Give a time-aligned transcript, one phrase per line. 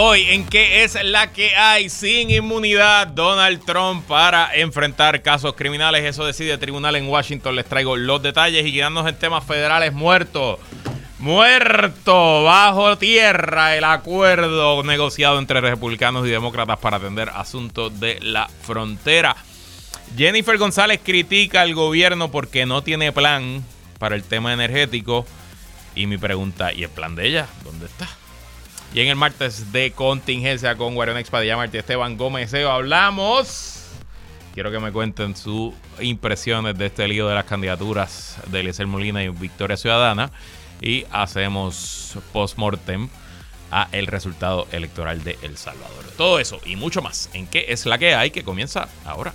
[0.00, 6.04] Hoy, ¿en qué es la que hay sin inmunidad Donald Trump para enfrentar casos criminales?
[6.04, 7.56] Eso decide el tribunal en Washington.
[7.56, 10.60] Les traigo los detalles y quedándonos en temas federales muerto.
[11.18, 18.48] Muerto bajo tierra el acuerdo negociado entre republicanos y demócratas para atender asuntos de la
[18.62, 19.34] frontera.
[20.16, 23.64] Jennifer González critica al gobierno porque no tiene plan
[23.98, 25.26] para el tema energético.
[25.96, 27.48] Y mi pregunta, ¿y el plan de ella?
[27.64, 28.08] ¿Dónde está?
[28.94, 33.84] Y en el martes de contingencia con Guarionex Expadilla Martí Esteban Gómez hablamos.
[34.54, 39.22] Quiero que me cuenten sus impresiones de este lío de las candidaturas de Eliezer Molina
[39.22, 40.32] y Victoria Ciudadana.
[40.80, 43.08] Y hacemos post-mortem
[43.70, 46.04] a el resultado electoral de El Salvador.
[46.16, 49.34] Todo eso y mucho más en qué es la que hay que comienza ahora.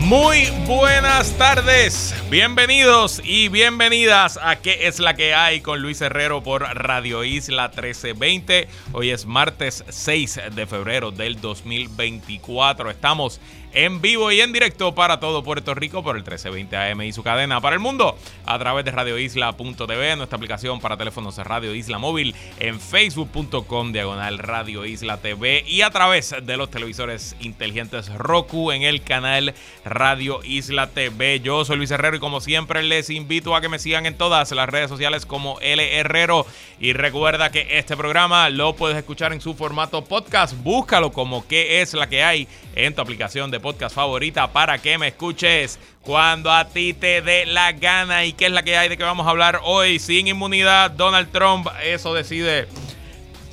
[0.00, 5.60] Muy buenas tardes, bienvenidos y bienvenidas a ¿Qué es la que hay?
[5.60, 8.66] con Luis Herrero por Radio Isla 1320.
[8.92, 12.90] Hoy es martes 6 de febrero del 2024.
[12.90, 13.40] Estamos
[13.72, 17.22] en vivo y en directo para todo Puerto Rico por el 1320 AM y su
[17.22, 21.98] cadena para el mundo a través de radioisla.tv, nuestra aplicación para teléfonos de Radio Isla
[21.98, 28.72] Móvil, en facebook.com diagonal Radio Isla TV y a través de los televisores inteligentes Roku
[28.72, 29.54] en el canal
[29.84, 31.40] Radio Isla TV.
[31.40, 34.50] Yo soy Luis Herrero y como siempre les invito a que me sigan en todas
[34.52, 36.46] las redes sociales como L Herrero
[36.80, 40.54] y recuerda que este programa lo puedes escuchar en su formato podcast.
[40.62, 44.98] Búscalo como que es la que hay en tu aplicación de podcast favorita para que
[44.98, 48.24] me escuches cuando a ti te dé la gana.
[48.24, 49.98] ¿Y qué es la que hay de que vamos a hablar hoy?
[49.98, 52.68] Sin inmunidad, Donald Trump, eso decide.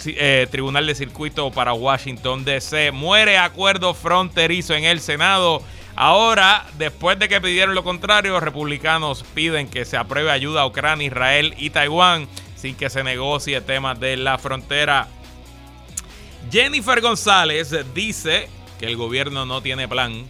[0.05, 2.91] Eh, Tribunal de Circuito para Washington DC.
[2.91, 5.61] Muere acuerdo fronterizo en el Senado.
[5.95, 11.07] Ahora, después de que pidieron lo contrario, republicanos piden que se apruebe ayuda a Ucrania,
[11.07, 15.07] Israel y Taiwán sin que se negocie temas de la frontera.
[16.51, 20.25] Jennifer González dice que el gobierno no tiene plan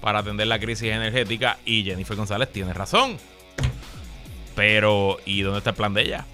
[0.00, 3.18] para atender la crisis energética y Jennifer González tiene razón.
[4.54, 6.26] Pero, ¿y dónde está el plan de ella?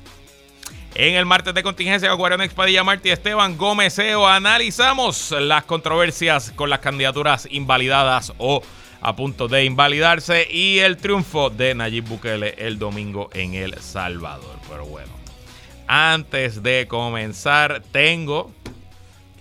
[0.94, 6.68] En el martes de contingencia con Guardián Expadilla Martí Esteban Gómez analizamos las controversias con
[6.68, 8.62] las candidaturas invalidadas o
[9.00, 14.58] a punto de invalidarse y el triunfo de Nayib Bukele el domingo en El Salvador.
[14.68, 15.12] Pero bueno,
[15.86, 18.52] antes de comenzar, tengo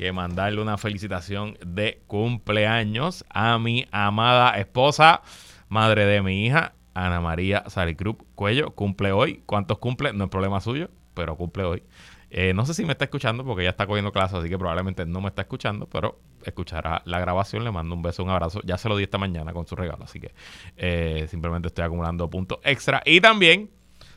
[0.02, 5.22] que mandarle una felicitación de cumpleaños a mi amada esposa,
[5.70, 8.72] madre de mi hija, Ana María Saricrup Cuello.
[8.72, 9.44] Cumple hoy.
[9.46, 10.12] ¿Cuántos cumple?
[10.12, 11.84] No es problema suyo, pero cumple hoy.
[12.32, 15.06] Eh, no sé si me está escuchando porque ya está cogiendo clases, así que probablemente
[15.06, 17.64] no me está escuchando, pero escuchará la grabación.
[17.64, 18.60] Le mando un beso, un abrazo.
[18.66, 20.34] Ya se lo di esta mañana con su regalo, así que
[20.78, 23.04] eh, simplemente estoy acumulando puntos extra.
[23.06, 23.70] Y también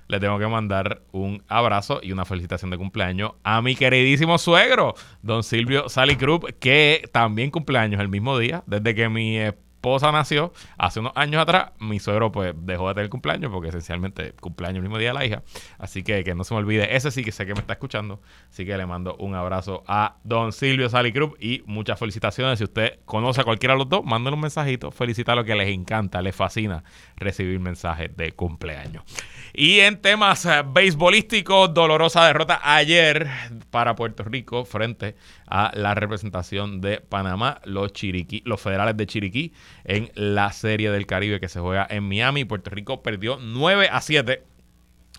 [0.09, 4.95] le tengo que mandar un abrazo y una felicitación de cumpleaños a mi queridísimo suegro,
[5.23, 9.39] don Silvio Salicrup, que también cumpleaños el mismo día, desde que mi
[9.85, 14.33] esposa nació hace unos años atrás, mi suegro pues dejó de tener cumpleaños porque esencialmente
[14.41, 15.43] cumpleaños el mismo día de la hija.
[15.79, 18.23] Así que que no se me olvide, ese sí que sé que me está escuchando.
[18.49, 22.59] Así que le mando un abrazo a don Silvio Salicrup y muchas felicitaciones.
[22.59, 25.69] Si usted conoce a cualquiera de los dos, mándenle un mensajito, felicita lo que les
[25.69, 26.83] encanta, les fascina
[27.17, 29.05] recibir mensajes de cumpleaños.
[29.53, 33.29] Y en temas eh, beisbolísticos, dolorosa derrota ayer
[33.71, 35.15] para Puerto Rico frente
[35.47, 39.53] a la representación de Panamá, los Chiriquí, los federales de Chiriquí,
[39.85, 42.45] en la Serie del Caribe que se juega en Miami.
[42.45, 44.43] Puerto Rico perdió 9 a 7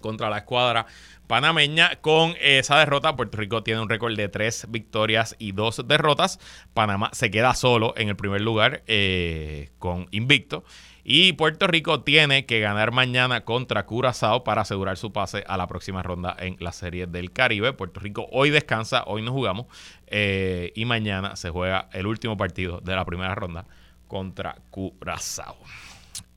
[0.02, 0.86] contra la escuadra
[1.28, 1.96] panameña.
[2.02, 6.40] Con esa derrota, Puerto Rico tiene un récord de 3 victorias y 2 derrotas.
[6.74, 10.64] Panamá se queda solo en el primer lugar eh, con invicto.
[11.08, 15.68] Y Puerto Rico tiene que ganar mañana contra Curazao para asegurar su pase a la
[15.68, 17.74] próxima ronda en la Serie del Caribe.
[17.74, 19.68] Puerto Rico hoy descansa, hoy no jugamos.
[20.08, 23.68] Eh, y mañana se juega el último partido de la primera ronda
[24.08, 25.58] contra Curazao.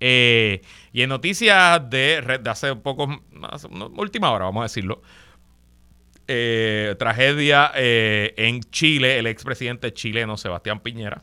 [0.01, 0.61] Eh,
[0.93, 3.23] y en noticias de, de hace poco,
[3.97, 5.01] última hora, vamos a decirlo.
[6.27, 11.23] Eh, tragedia en Chile, el expresidente chileno Sebastián Piñera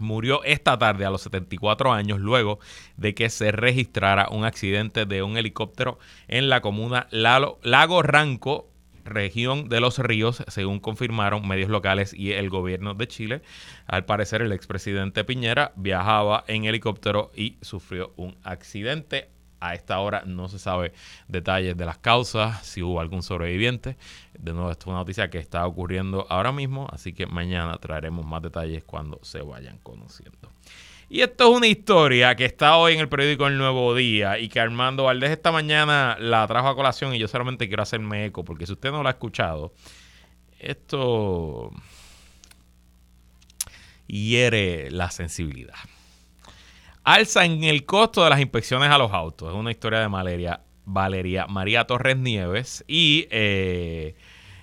[0.00, 2.58] murió esta tarde a los 74 años luego
[2.96, 5.98] de que se registrara un accidente de un helicóptero
[6.28, 8.70] en la comuna Lago Ranco,
[9.04, 13.42] región de los ríos, según confirmaron medios locales y el gobierno de Chile.
[13.86, 19.30] Al parecer, el expresidente Piñera viajaba en helicóptero y sufrió un accidente.
[19.60, 20.92] A esta hora no se sabe
[21.28, 23.96] detalles de las causas, si hubo algún sobreviviente.
[24.38, 28.24] De nuevo, esto es una noticia que está ocurriendo ahora mismo, así que mañana traeremos
[28.24, 30.50] más detalles cuando se vayan conociendo.
[31.10, 34.48] Y esto es una historia que está hoy en el periódico El Nuevo Día y
[34.48, 38.44] que Armando Valdés esta mañana la trajo a colación y yo solamente quiero hacerme eco
[38.44, 39.74] porque si usted no lo ha escuchado,
[40.60, 41.72] esto
[44.06, 45.74] hiere la sensibilidad.
[47.04, 49.50] Alza en el costo de las inspecciones a los autos.
[49.50, 54.14] Es una historia de Valeria, Valeria María Torres Nieves y eh,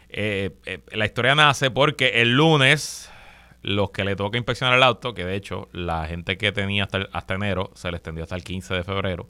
[0.10, 3.12] eh, eh, la historia nace porque el lunes
[3.64, 7.08] los que le toca inspeccionar el auto, que de hecho la gente que tenía hasta,
[7.12, 9.28] hasta enero se le extendió hasta el 15 de febrero,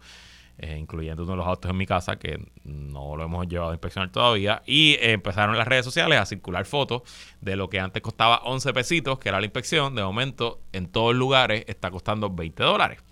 [0.60, 3.74] eh, incluyendo uno de los autos en mi casa, que no lo hemos llevado a
[3.74, 7.04] inspeccionar todavía, y eh, empezaron las redes sociales a circular fotos
[7.42, 11.16] de lo que antes costaba 11 pesitos, que era la inspección, de momento en todos
[11.16, 13.04] lugares está costando 20 dólares.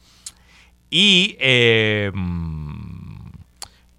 [0.90, 2.12] Y eh,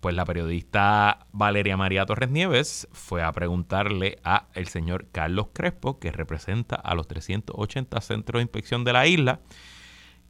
[0.00, 5.98] pues la periodista Valeria María Torres Nieves fue a preguntarle a el señor Carlos Crespo,
[5.98, 9.40] que representa a los 380 centros de inspección de la isla,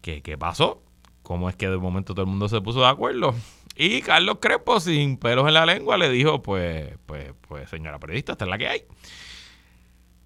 [0.01, 0.83] que qué pasó,
[1.27, 3.35] cómo es que de momento todo el mundo se puso de acuerdo.
[3.75, 8.33] Y Carlos Crespo, sin pelos en la lengua, le dijo, pues, pues, pues, señora periodista,
[8.33, 8.83] esta es la que hay.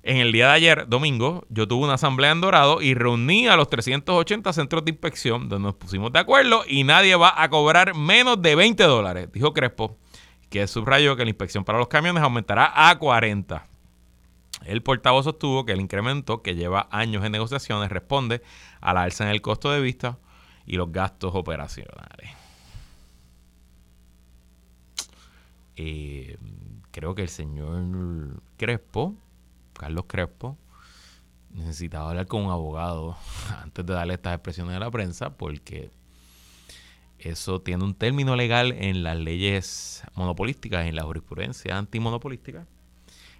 [0.03, 3.57] En el día de ayer, domingo, yo tuve una asamblea en Dorado y reuní a
[3.57, 7.95] los 380 centros de inspección donde nos pusimos de acuerdo y nadie va a cobrar
[7.95, 9.97] menos de 20 dólares, dijo Crespo,
[10.51, 13.67] que subrayó que la inspección para los camiones aumentará a 40.
[14.67, 18.43] El portavoz sostuvo que el incremento, que lleva años en negociaciones, responde
[18.83, 20.19] a la alza en el costo de vista
[20.67, 22.31] y los gastos operacionales.
[25.77, 26.37] Eh,
[26.91, 29.17] creo que el señor Crespo
[29.81, 30.59] Carlos Crespo,
[31.55, 33.17] necesitaba hablar con un abogado
[33.63, 35.91] antes de darle estas expresiones a la prensa porque
[37.19, 42.67] eso tiene un término legal en las leyes monopolísticas, en la jurisprudencia antimonopolística.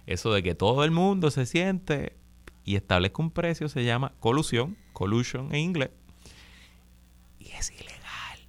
[0.07, 2.15] Eso de que todo el mundo se siente
[2.65, 5.91] y establezca un precio se llama colusión, collusion en inglés.
[7.61, 8.39] Es ilegal.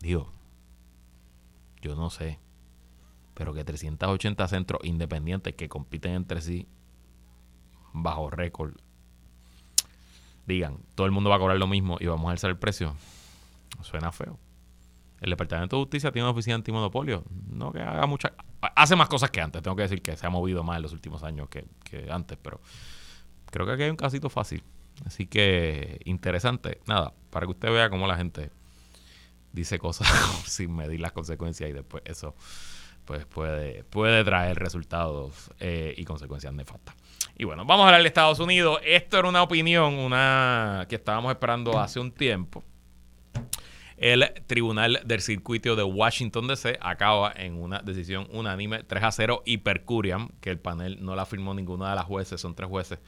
[0.00, 0.32] Digo,
[1.82, 2.40] yo no sé
[3.36, 6.66] pero que 380 centros independientes que compiten entre sí
[7.92, 8.72] bajo récord
[10.46, 12.96] digan, todo el mundo va a cobrar lo mismo y vamos a alzar el precio,
[13.82, 14.38] suena feo.
[15.20, 18.32] El Departamento de Justicia tiene una oficina antimonopolio, no que haga mucha...
[18.74, 20.94] Hace más cosas que antes, tengo que decir que se ha movido más en los
[20.94, 22.62] últimos años que, que antes, pero
[23.50, 24.62] creo que aquí hay un casito fácil.
[25.04, 26.80] Así que interesante.
[26.86, 28.50] Nada, para que usted vea cómo la gente
[29.52, 30.08] dice cosas
[30.46, 32.34] sin medir las consecuencias y después eso
[33.04, 36.94] pues puede, puede traer resultados eh, y consecuencias nefastas.
[37.38, 38.80] Y bueno, vamos a hablar de Estados Unidos.
[38.84, 42.64] Esto era una opinión, una que estábamos esperando hace un tiempo.
[43.96, 49.42] El Tribunal del Circuito de Washington DC acaba en una decisión unánime 3 a 0
[49.46, 52.68] y per curiam, que el panel no la firmó ninguna de las jueces, son tres
[52.68, 52.98] jueces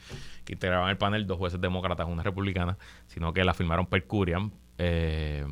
[0.45, 4.51] que integraban el panel, dos jueces demócratas, una republicana, sino que la firmaron per curiam.
[4.79, 5.45] Eh,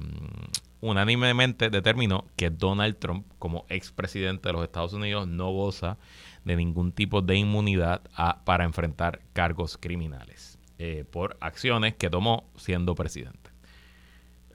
[0.82, 5.98] unánimemente determinó que Donald Trump, como expresidente de los Estados Unidos, no goza
[6.46, 8.02] de ningún tipo de inmunidad
[8.44, 13.47] para enfrentar cargos criminales eh, por acciones que tomó siendo presidente.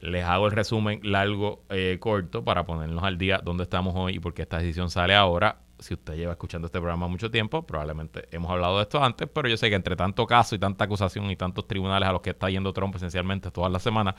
[0.02, 4.18] Les hago el resumen largo, eh, corto, para ponernos al día dónde estamos hoy y
[4.18, 5.60] por qué esta decisión sale ahora.
[5.78, 9.48] Si usted lleva escuchando este programa mucho tiempo, probablemente hemos hablado de esto antes, pero
[9.48, 12.30] yo sé que entre tanto caso y tanta acusación y tantos tribunales a los que
[12.30, 14.16] está yendo Trump esencialmente todas las semanas,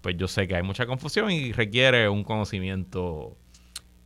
[0.00, 3.36] pues yo sé que hay mucha confusión y requiere un conocimiento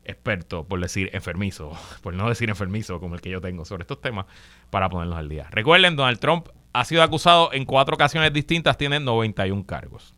[0.05, 1.71] experto, por decir enfermizo,
[2.03, 4.27] por no decir enfermizo como el que yo tengo sobre estos temas,
[4.71, 5.47] para ponerlos al día.
[5.53, 10.17] Recuerden, Donald Trump ha sido acusado en cuatro ocasiones distintas, tiene 91 cargos.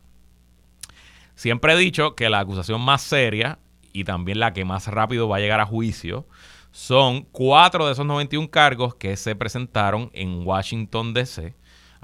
[1.34, 3.58] Siempre he dicho que la acusación más seria
[3.92, 6.26] y también la que más rápido va a llegar a juicio
[6.70, 11.54] son cuatro de esos 91 cargos que se presentaron en Washington, D.C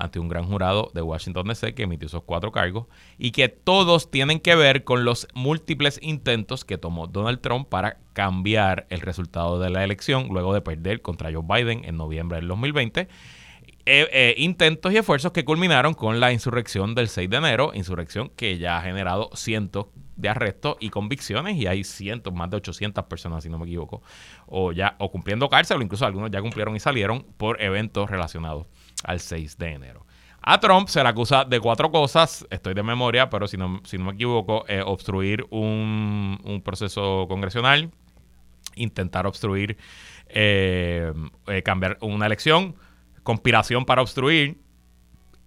[0.00, 2.87] ante un gran jurado de Washington DC que emitió esos cuatro cargos
[3.18, 7.99] y que todos tienen que ver con los múltiples intentos que tomó Donald Trump para
[8.14, 12.49] cambiar el resultado de la elección luego de perder contra Joe Biden en noviembre del
[12.49, 13.08] 2020.
[13.92, 18.30] Eh, eh, intentos y esfuerzos que culminaron con la insurrección del 6 de enero, insurrección
[18.37, 23.06] que ya ha generado cientos de arrestos y convicciones y hay cientos, más de 800
[23.06, 24.00] personas, si no me equivoco,
[24.47, 28.68] o ya o cumpliendo cárcel o incluso algunos ya cumplieron y salieron por eventos relacionados
[29.02, 30.06] al 6 de enero.
[30.40, 33.99] A Trump se le acusa de cuatro cosas, estoy de memoria, pero si no, si
[33.99, 37.90] no me equivoco, eh, obstruir un, un, proceso congresional,
[38.76, 39.78] intentar obstruir,
[41.64, 42.76] cambiar una elección,
[43.30, 44.58] conspiración para obstruir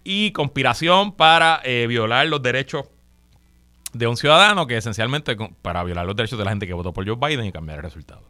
[0.04, 2.86] y conspiración para violar los derechos
[3.92, 7.06] de un ciudadano, que esencialmente para violar los derechos de la gente que votó por
[7.06, 8.22] Joe Biden y cambiar el resultado.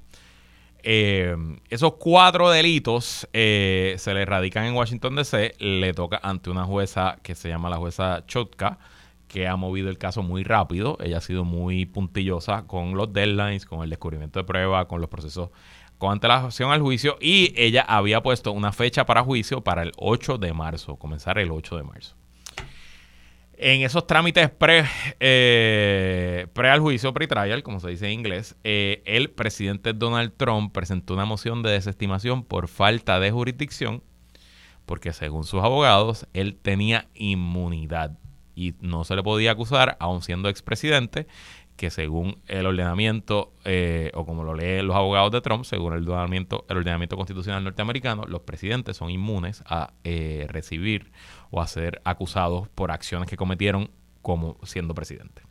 [0.86, 1.34] Eh,
[1.70, 5.54] esos cuatro delitos eh, se le radican en Washington DC.
[5.58, 8.78] Le toca ante una jueza que se llama la jueza Chotka,
[9.34, 10.96] que ha movido el caso muy rápido.
[11.00, 15.10] Ella ha sido muy puntillosa con los deadlines, con el descubrimiento de prueba, con los
[15.10, 15.50] procesos
[15.98, 17.16] con antelación al juicio.
[17.20, 21.50] Y ella había puesto una fecha para juicio para el 8 de marzo, comenzar el
[21.50, 22.14] 8 de marzo.
[23.54, 24.84] En esos trámites pre,
[25.18, 30.72] eh, pre al juicio, pre-trial, como se dice en inglés, eh, el presidente Donald Trump
[30.72, 34.04] presentó una moción de desestimación por falta de jurisdicción,
[34.86, 38.16] porque según sus abogados, él tenía inmunidad
[38.54, 41.26] y no se le podía acusar, aun siendo expresidente,
[41.76, 46.08] que según el ordenamiento, eh, o como lo leen los abogados de Trump, según el
[46.08, 51.10] ordenamiento, el ordenamiento constitucional norteamericano, los presidentes son inmunes a eh, recibir
[51.50, 53.90] o a ser acusados por acciones que cometieron
[54.22, 55.42] como siendo presidente.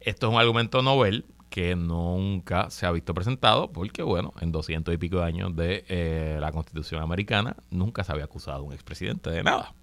[0.00, 4.94] Esto es un argumento novel que nunca se ha visto presentado porque, bueno, en doscientos
[4.94, 8.72] y pico de años de eh, la Constitución americana nunca se había acusado a un
[8.72, 9.74] expresidente de nada.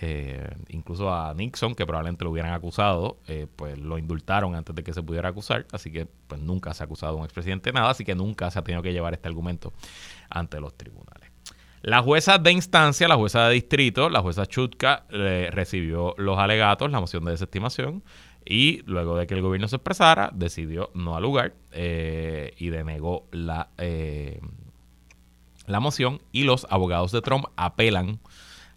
[0.00, 4.82] Eh, incluso a Nixon, que probablemente lo hubieran acusado, eh, pues lo indultaron antes de
[4.82, 7.74] que se pudiera acusar, así que pues nunca se ha acusado a un expresidente de
[7.74, 9.72] nada, así que nunca se ha tenido que llevar este argumento
[10.30, 11.30] ante los tribunales.
[11.82, 16.98] La jueza de instancia, la jueza de distrito, la jueza Chutka, recibió los alegatos, la
[16.98, 18.02] moción de desestimación,
[18.44, 23.68] y luego de que el gobierno se expresara, decidió no alugar eh, y denegó la,
[25.66, 28.18] la moción, y los abogados de Trump apelan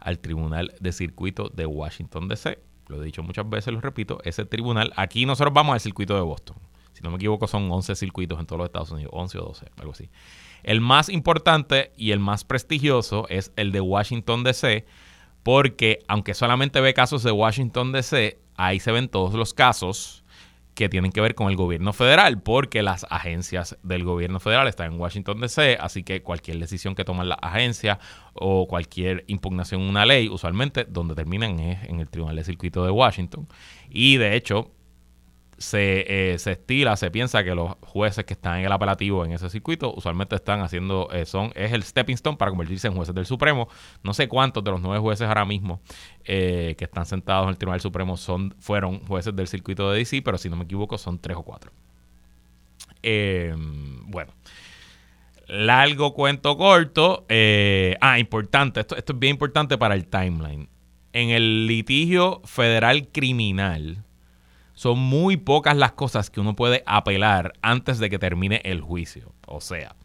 [0.08, 2.58] al Tribunal de Circuito de Washington, D.C.
[2.88, 6.22] Lo he dicho muchas veces, lo repito, ese tribunal, aquí nosotros vamos al circuito de
[6.22, 6.56] Boston.
[6.94, 9.66] Si no me equivoco, son 11 circuitos en todos los Estados Unidos, 11 o 12,
[9.76, 10.10] algo así.
[10.64, 14.86] El más importante y el más prestigioso es el de Washington, D.C.,
[15.44, 20.24] porque aunque solamente ve casos de Washington, D.C., ahí se ven todos los casos
[20.78, 24.94] que tienen que ver con el gobierno federal, porque las agencias del gobierno federal están
[24.94, 27.98] en Washington DC, así que cualquier decisión que toman las agencias
[28.36, 32.86] o cualquier impugnación a una ley, usualmente donde terminan es en el Tribunal de Circuito
[32.86, 33.48] de Washington.
[33.90, 34.70] Y de hecho,
[35.58, 39.32] se, eh, se, estila, se piensa que los jueces que están en el apelativo en
[39.32, 43.16] ese circuito usualmente están haciendo, eh, son, es el stepping stone para convertirse en jueces
[43.16, 43.68] del Supremo.
[44.04, 45.82] No sé cuántos de los nueve jueces ahora mismo
[46.26, 50.22] eh, que están sentados en el Tribunal Supremo son, fueron jueces del circuito de DC,
[50.22, 51.72] pero si no me equivoco son tres o cuatro.
[54.06, 54.34] bueno.
[55.48, 57.26] Largo cuento corto.
[58.02, 58.82] ah, importante.
[58.82, 60.68] Esto, esto es bien importante para el timeline.
[61.14, 64.04] En el litigio federal criminal,
[64.78, 69.34] son muy pocas las cosas que uno puede apelar antes de que termine el juicio.
[69.48, 69.96] O sea,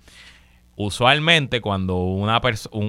[0.77, 2.41] usualmente cuando una,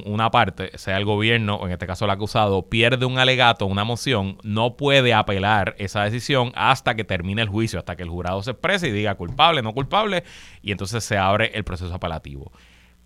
[0.06, 3.84] una parte, sea el gobierno o en este caso el acusado, pierde un alegato, una
[3.84, 8.42] moción, no puede apelar esa decisión hasta que termine el juicio, hasta que el jurado
[8.44, 10.24] se exprese y diga culpable, no culpable,
[10.62, 12.54] y entonces se abre el proceso apelativo.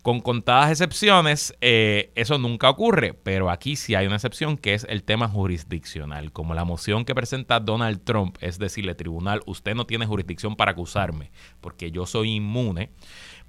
[0.07, 4.85] Con contadas excepciones, eh, eso nunca ocurre, pero aquí sí hay una excepción que es
[4.87, 6.31] el tema jurisdiccional.
[6.31, 10.71] Como la moción que presenta Donald Trump es decirle, tribunal, usted no tiene jurisdicción para
[10.71, 12.89] acusarme porque yo soy inmune,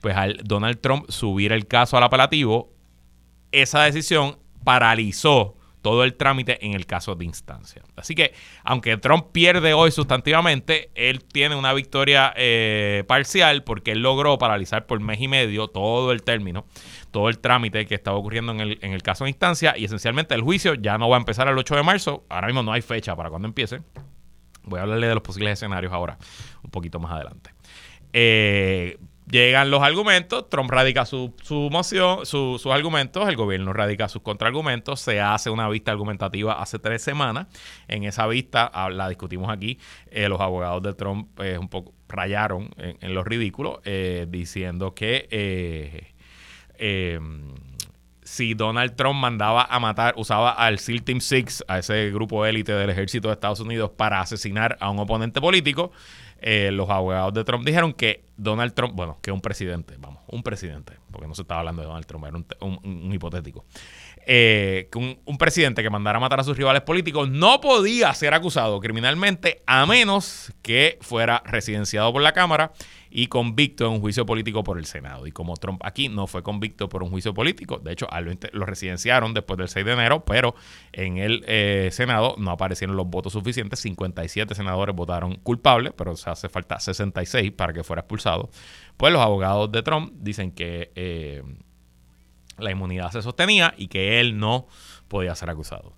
[0.00, 2.72] pues al Donald Trump subir el caso al apelativo,
[3.52, 5.57] esa decisión paralizó
[5.88, 7.80] todo el trámite en el caso de instancia.
[7.96, 14.02] Así que, aunque Trump pierde hoy sustantivamente, él tiene una victoria eh, parcial porque él
[14.02, 16.66] logró paralizar por mes y medio todo el término,
[17.10, 20.34] todo el trámite que estaba ocurriendo en el, en el caso de instancia y esencialmente
[20.34, 22.26] el juicio ya no va a empezar el 8 de marzo.
[22.28, 23.80] Ahora mismo no hay fecha para cuando empiece.
[24.64, 26.18] Voy a hablarle de los posibles escenarios ahora,
[26.62, 27.54] un poquito más adelante.
[28.12, 28.98] Eh,
[29.30, 35.00] Llegan los argumentos, Trump radica su, su moción, sus argumentos, el gobierno radica sus contraargumentos,
[35.00, 37.46] se hace una vista argumentativa hace tres semanas.
[37.88, 39.78] En esa vista, ah, la discutimos aquí,
[40.10, 46.14] eh, los abogados de Trump eh, un poco rayaron en, lo ridículo, eh, diciendo que
[48.22, 52.72] si Donald Trump mandaba a matar, usaba al SEAL Team Six, a ese grupo élite
[52.72, 55.92] del ejército de Estados Unidos, para asesinar a un oponente político,
[56.40, 60.94] los abogados de Trump dijeron que Donald Trump, bueno, que un presidente, vamos, un presidente,
[61.10, 63.66] porque no se estaba hablando de Donald Trump, era un, hipotético,
[64.24, 68.34] eh, que un, presidente que mandara a matar a sus rivales políticos no podía ser
[68.34, 72.72] acusado criminalmente a menos que fuera residenciado por la Cámara
[73.10, 75.26] y convicto en un juicio político por el Senado.
[75.26, 78.08] Y como Trump aquí no fue convicto por un juicio político, de hecho
[78.52, 80.54] lo, residenciaron después del 6 de enero, pero
[80.92, 83.80] en el eh, Senado no aparecieron los votos suficientes.
[83.80, 88.50] 57 senadores votaron culpables, pero se hace falta 66 para que fuera expulsado.
[88.96, 91.42] Pues los abogados de Trump dicen que eh,
[92.58, 94.66] la inmunidad se sostenía y que él no
[95.08, 95.94] podía ser acusado.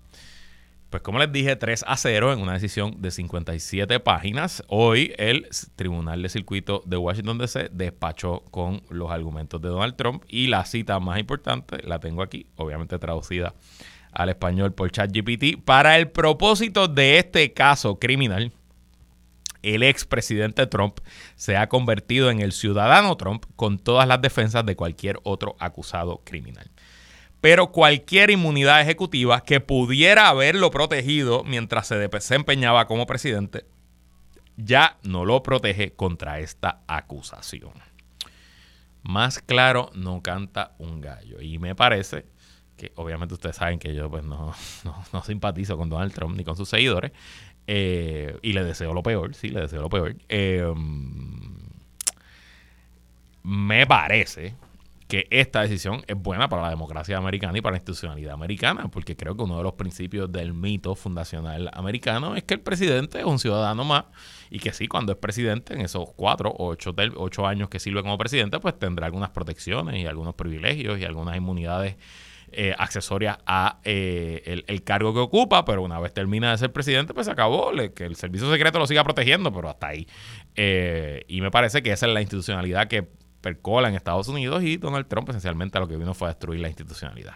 [0.91, 4.61] Pues como les dije, 3 a 0 en una decisión de 57 páginas.
[4.67, 10.25] Hoy el Tribunal de Circuito de Washington DC despachó con los argumentos de Donald Trump
[10.27, 13.53] y la cita más importante la tengo aquí, obviamente traducida
[14.11, 15.63] al español por ChatGPT.
[15.63, 18.51] Para el propósito de este caso criminal,
[19.61, 20.99] el expresidente Trump
[21.35, 26.19] se ha convertido en el ciudadano Trump con todas las defensas de cualquier otro acusado
[26.25, 26.69] criminal
[27.41, 33.65] pero cualquier inmunidad ejecutiva que pudiera haberlo protegido mientras se desempeñaba como presidente
[34.57, 37.73] ya no lo protege contra esta acusación.
[39.03, 41.41] Más claro no canta un gallo.
[41.41, 42.25] Y me parece
[42.77, 44.53] que obviamente ustedes saben que yo pues no,
[45.13, 47.11] no, simpatizo con Donald Trump ni con sus seguidores.
[47.67, 50.15] Eh, y le deseo lo peor, sí, le deseo lo peor.
[50.29, 50.73] Eh,
[53.43, 54.55] me parece
[55.11, 59.17] que esta decisión es buena para la democracia americana y para la institucionalidad americana, porque
[59.17, 63.25] creo que uno de los principios del mito fundacional americano es que el presidente es
[63.25, 64.05] un ciudadano más
[64.49, 66.73] y que sí, cuando es presidente, en esos cuatro o
[67.17, 71.35] ocho, años que sirve como presidente, pues tendrá algunas protecciones y algunos privilegios y algunas
[71.35, 71.97] inmunidades
[72.53, 77.13] eh, accesorias a eh, el, cargo que ocupa, pero una vez termina de ser presidente,
[77.13, 80.07] pues se acabó, que el servicio secreto lo siga protegiendo, pero hasta ahí.
[80.55, 83.09] Eh, y me parece que esa es la institucionalidad que
[83.41, 86.67] percola en Estados Unidos y Donald Trump esencialmente lo que vino fue a destruir la
[86.67, 87.35] institucionalidad.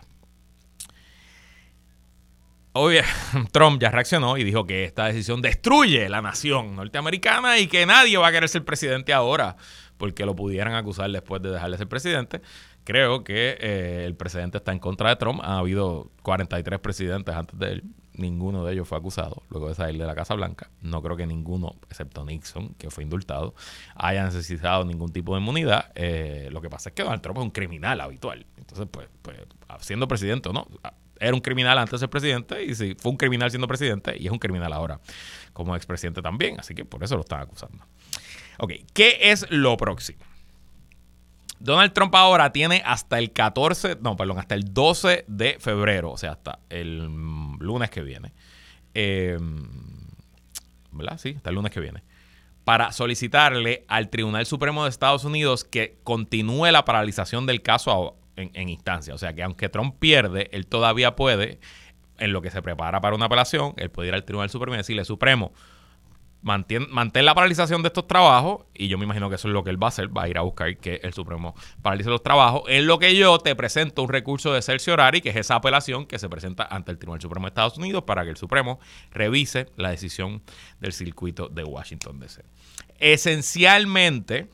[2.73, 2.97] Hoy
[3.51, 8.17] Trump ya reaccionó y dijo que esta decisión destruye la nación norteamericana y que nadie
[8.17, 9.55] va a querer ser presidente ahora
[9.97, 12.41] porque lo pudieran acusar después de dejar de ser presidente.
[12.83, 15.39] Creo que eh, el presidente está en contra de Trump.
[15.41, 17.83] Ha habido 43 presidentes antes de él
[18.17, 20.69] ninguno de ellos fue acusado luego de salir de la Casa Blanca.
[20.81, 23.53] No creo que ninguno, excepto Nixon, que fue indultado,
[23.95, 25.91] haya necesitado ningún tipo de inmunidad.
[25.95, 28.45] Eh, lo que pasa es que Donald Trump es un criminal habitual.
[28.57, 29.37] Entonces, pues, pues
[29.79, 30.67] siendo presidente o no,
[31.19, 34.25] era un criminal antes de ser presidente y si fue un criminal siendo presidente y
[34.25, 34.99] es un criminal ahora
[35.53, 36.59] como expresidente también.
[36.59, 37.85] Así que por eso lo están acusando.
[38.57, 40.19] Ok, ¿qué es lo próximo?
[41.65, 46.17] Donald Trump ahora tiene hasta el 14, no, perdón, hasta el 12 de febrero, o
[46.17, 46.99] sea, hasta el
[47.59, 48.33] lunes que viene.
[48.93, 49.39] Eh,
[50.91, 51.17] ¿Verdad?
[51.17, 52.03] Sí, hasta el lunes que viene.
[52.65, 58.51] Para solicitarle al Tribunal Supremo de Estados Unidos que continúe la paralización del caso en,
[58.53, 59.15] en instancia.
[59.15, 61.59] O sea, que aunque Trump pierde, él todavía puede,
[62.19, 64.77] en lo que se prepara para una apelación, él puede ir al Tribunal Supremo y
[64.77, 65.51] decirle, Supremo,
[66.45, 69.71] mantén, la paralización de estos trabajos, y yo me imagino que eso es lo que
[69.71, 72.61] él va a hacer, va a ir a buscar que el Supremo paralice los trabajos,
[72.67, 76.19] en lo que yo te presento un recurso de cerciorari, que es esa apelación que
[76.19, 78.79] se presenta ante el Tribunal Supremo de Estados Unidos para que el Supremo
[79.11, 80.43] revise la decisión
[80.79, 82.43] del circuito de Washington DC.
[82.99, 84.47] Esencialmente,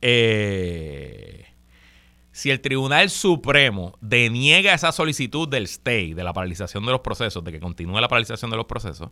[0.00, 1.44] eh,
[2.30, 7.42] si el Tribunal Supremo deniega esa solicitud del stay, de la paralización de los procesos,
[7.42, 9.10] de que continúe la paralización de los procesos,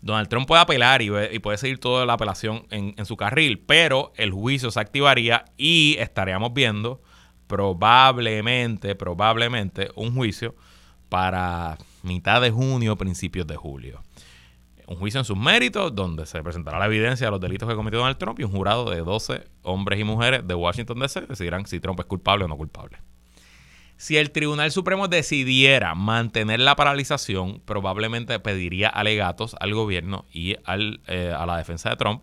[0.00, 4.32] Donald Trump puede apelar y, puede seguir toda la apelación en, su carril, pero el
[4.32, 7.00] juicio se activaría y estaríamos viendo
[7.46, 10.54] probablemente, probablemente un juicio
[11.08, 14.02] para mitad de junio, principios de julio.
[14.86, 17.98] Un juicio en sus méritos donde se presentará la evidencia de los delitos que cometió
[17.98, 21.80] Donald Trump y un jurado de 12 hombres y mujeres de Washington DC decidirán si
[21.80, 22.98] Trump es culpable o no culpable.
[23.98, 31.34] Si el Tribunal Supremo decidiera mantener la paralización, probablemente pediría alegatos al gobierno y eh,
[31.36, 32.22] a la defensa de Trump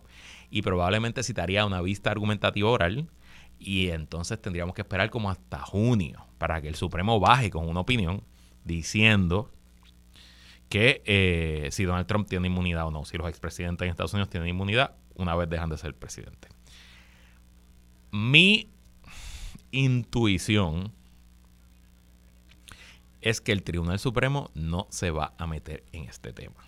[0.50, 3.10] y probablemente citaría una vista argumentativa oral
[3.58, 7.80] y entonces tendríamos que esperar como hasta junio para que el Supremo baje con una
[7.80, 8.24] opinión
[8.64, 9.52] diciendo
[10.70, 14.30] que eh, si Donald Trump tiene inmunidad o no, si los expresidentes en Estados Unidos
[14.30, 16.48] tienen inmunidad una vez dejan de ser presidente.
[18.12, 18.70] Mi
[19.72, 20.95] intuición
[23.26, 26.64] es que el Tribunal Supremo no se va a meter en este tema.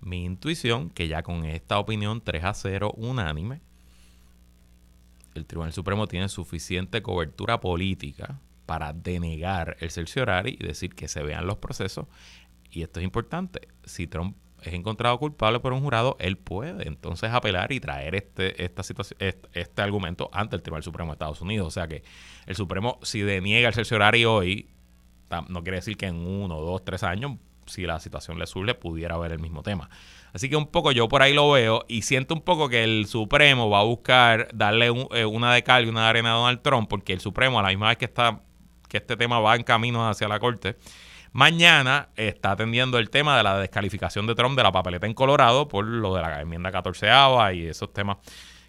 [0.00, 3.60] Mi intuición, que ya con esta opinión 3 a 0 unánime,
[5.34, 11.24] el Tribunal Supremo tiene suficiente cobertura política para denegar el cerciorari y decir que se
[11.24, 12.06] vean los procesos.
[12.70, 13.66] Y esto es importante.
[13.84, 18.62] Si Trump es encontrado culpable por un jurado, él puede entonces apelar y traer este,
[18.62, 19.18] esta situación,
[19.54, 21.66] este, argumento ante el Tribunal Supremo de Estados Unidos.
[21.66, 22.04] O sea que
[22.46, 24.68] el Supremo, si deniega el cerciorari hoy,
[25.40, 27.32] no quiere decir que en uno, dos, tres años
[27.66, 29.88] si la situación le surge, pudiera ver el mismo tema.
[30.32, 33.06] Así que un poco yo por ahí lo veo y siento un poco que el
[33.06, 36.62] Supremo va a buscar darle eh, una de cal y una de arena a Donald
[36.62, 38.40] Trump, porque el Supremo, a la misma vez que, está,
[38.88, 40.76] que este tema va en camino hacia la Corte,
[41.32, 45.68] mañana está atendiendo el tema de la descalificación de Trump de la papeleta en Colorado
[45.68, 47.06] por lo de la enmienda 14
[47.54, 48.18] y esos temas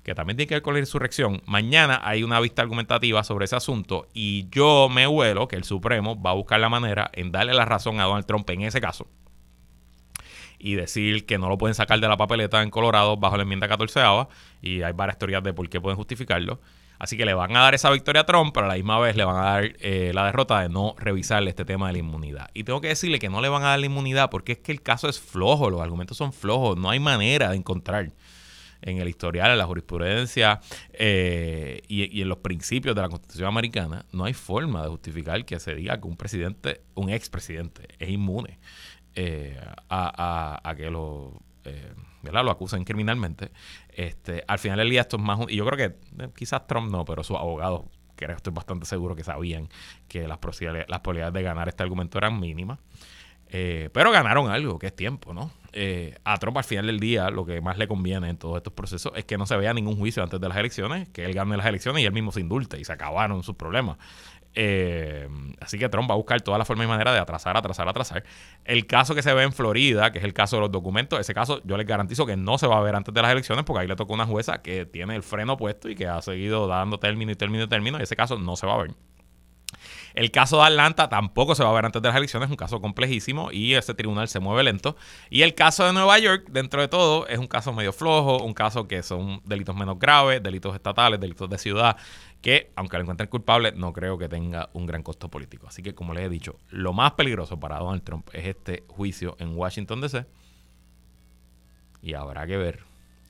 [0.04, 1.42] que también tienen que ver con la insurrección.
[1.46, 6.22] Mañana hay una vista argumentativa sobre ese asunto y yo me huelo que el Supremo
[6.22, 9.08] va a buscar la manera en darle la razón a Donald Trump en ese caso
[10.60, 13.68] y decir que no lo pueden sacar de la papeleta en Colorado bajo la enmienda
[13.68, 14.00] 14
[14.62, 16.62] y hay varias teorías de por qué pueden justificarlo.
[17.00, 19.18] Así que le van a dar esa victoria a Trump, pero a la misma vez
[19.18, 22.50] le van a dar eh, la derrota de no revisarle este tema de la inmunidad.
[22.54, 24.72] Y tengo que decirle que no le van a dar la inmunidad porque es que
[24.72, 28.14] el caso es flojo, los argumentos son flojos, no hay manera de encontrar
[28.84, 30.60] en el historial, en la jurisprudencia
[30.92, 35.60] eh, y, en los principios de la Constitución americana, no hay forma de justificar que
[35.60, 38.60] se diga que un presidente, un expresidente, es inmune
[39.16, 41.94] eh, a, que lo, eh,
[42.24, 43.52] lo acusen criminalmente.
[43.90, 45.40] Este, al final del día esto es más...
[45.48, 47.86] y yo creo que quizás Trump no, pero sus abogados,
[48.18, 49.70] que estoy bastante seguro que sabían
[50.08, 52.80] que las posibilidades, las posibilidades de ganar este argumento eran mínimas.
[53.48, 55.52] pero ganaron algo, que es tiempo, ¿no?
[55.74, 58.74] Eh, a Trump al final del día lo que más le conviene en todos estos
[58.74, 61.58] procesos es que no se vea ningún juicio antes de las elecciones, que él gane
[61.58, 63.98] las elecciones y él mismo se indulte y se acabaron sus problemas.
[64.56, 65.28] Eh,
[65.60, 68.24] así que Trump va a buscar todas las formas y maneras de atrasar, atrasar, atrasar.
[68.66, 71.34] El caso que se ve en Florida, que es el caso de los documentos, ese
[71.34, 73.82] caso yo les garantizo que no se va a ver antes de las elecciones porque
[73.82, 77.00] ahí le tocó una jueza que tiene el freno puesto y que ha seguido dando
[77.00, 78.92] término y término y término y ese caso no se va a ver.
[80.14, 82.58] El caso de Atlanta tampoco se va a ver antes de las elecciones, es un
[82.58, 84.96] caso complejísimo y ese tribunal se mueve lento.
[85.30, 88.54] Y el caso de Nueva York, dentro de todo, es un caso medio flojo, un
[88.54, 91.98] caso que son delitos menos graves, delitos estatales, delitos de ciudad,
[92.42, 95.68] que aunque lo encuentren culpable, no creo que tenga un gran costo político.
[95.68, 99.36] Así que, como les he dicho, lo más peligroso para Donald Trump es este juicio
[99.40, 100.26] en Washington DC.
[102.02, 102.84] Y habrá que ver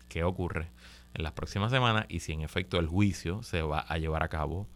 [0.10, 0.68] qué ocurre
[1.14, 4.30] en las próximas semanas y si en efecto el juicio se va a llevar a
[4.30, 4.68] cabo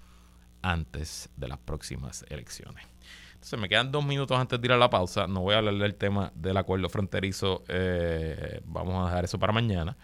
[0.71, 2.86] antes de las próximas elecciones.
[3.34, 5.27] Entonces me quedan dos minutos antes de ir a la pausa.
[5.27, 7.63] No voy a hablar del tema del acuerdo fronterizo.
[7.67, 9.95] Eh, vamos a dejar eso para mañana.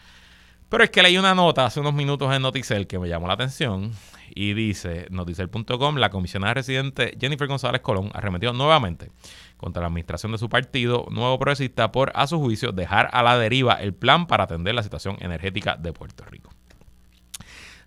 [0.70, 3.34] Pero es que leí una nota hace unos minutos en Noticel que me llamó la
[3.34, 3.92] atención
[4.34, 9.12] y dice, noticel.com, la comisionada residente Jennifer González Colón arremetió nuevamente
[9.58, 13.38] contra la administración de su partido Nuevo Progresista por, a su juicio, dejar a la
[13.38, 16.53] deriva el plan para atender la situación energética de Puerto Rico.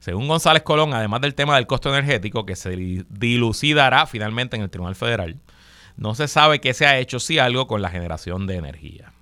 [0.06, 2.76] Según González Colón, además del tema del costo energético que se
[3.10, 5.40] dilucidará finalmente en el Tribunal Federal,
[5.96, 9.12] no se sabe qué se ha hecho si algo con la generación de energía.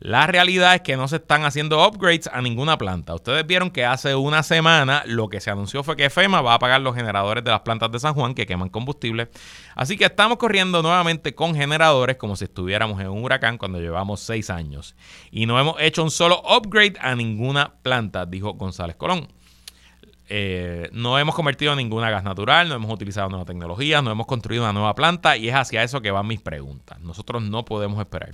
[0.00, 3.14] La realidad es que no se están haciendo upgrades a ninguna planta.
[3.14, 6.58] Ustedes vieron que hace una semana lo que se anunció fue que FEMA va a
[6.58, 9.28] pagar los generadores de las plantas de San Juan que queman combustible.
[9.76, 14.18] Así que estamos corriendo nuevamente con generadores como si estuviéramos en un huracán cuando llevamos
[14.18, 14.96] seis años.
[15.30, 19.28] Y no hemos hecho un solo upgrade a ninguna planta, dijo González Colón.
[20.34, 24.62] Eh, no hemos convertido ninguna gas natural, no hemos utilizado nueva tecnología, no hemos construido
[24.62, 26.98] una nueva planta y es hacia eso que van mis preguntas.
[27.00, 28.30] Nosotros no podemos esperar.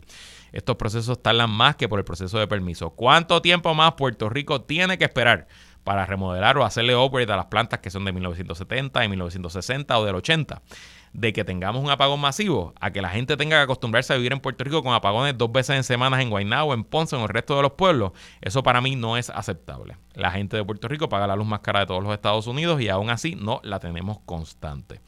[0.53, 2.91] Estos procesos tardan más que por el proceso de permiso.
[2.91, 5.49] ¿Cuánto tiempo más Puerto Rico tiene que esperar
[5.83, 10.05] para remodelar o hacerle upgrade a las plantas que son de 1970, de 1960 o
[10.05, 10.63] del 80?
[11.13, 14.33] De que tengamos un apagón masivo a que la gente tenga que acostumbrarse a vivir
[14.33, 17.29] en Puerto Rico con apagones dos veces en semanas en Guaynabo, en Ponce, en el
[17.29, 19.97] resto de los pueblos, eso para mí no es aceptable.
[20.15, 22.81] La gente de Puerto Rico paga la luz más cara de todos los Estados Unidos
[22.81, 25.01] y aún así no la tenemos constante.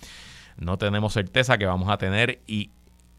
[0.56, 2.70] No tenemos certeza que vamos a tener y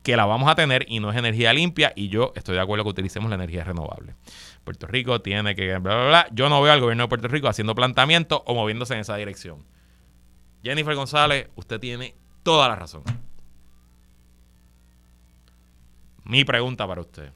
[0.03, 2.83] que la vamos a tener y no es energía limpia y yo estoy de acuerdo
[2.83, 4.15] que utilicemos la energía renovable.
[4.63, 5.77] Puerto Rico tiene que...
[5.77, 6.27] Bla, bla, bla.
[6.31, 9.65] Yo no veo al gobierno de Puerto Rico haciendo planteamiento o moviéndose en esa dirección.
[10.63, 13.03] Jennifer González, usted tiene toda la razón.
[16.23, 17.33] Mi pregunta para usted.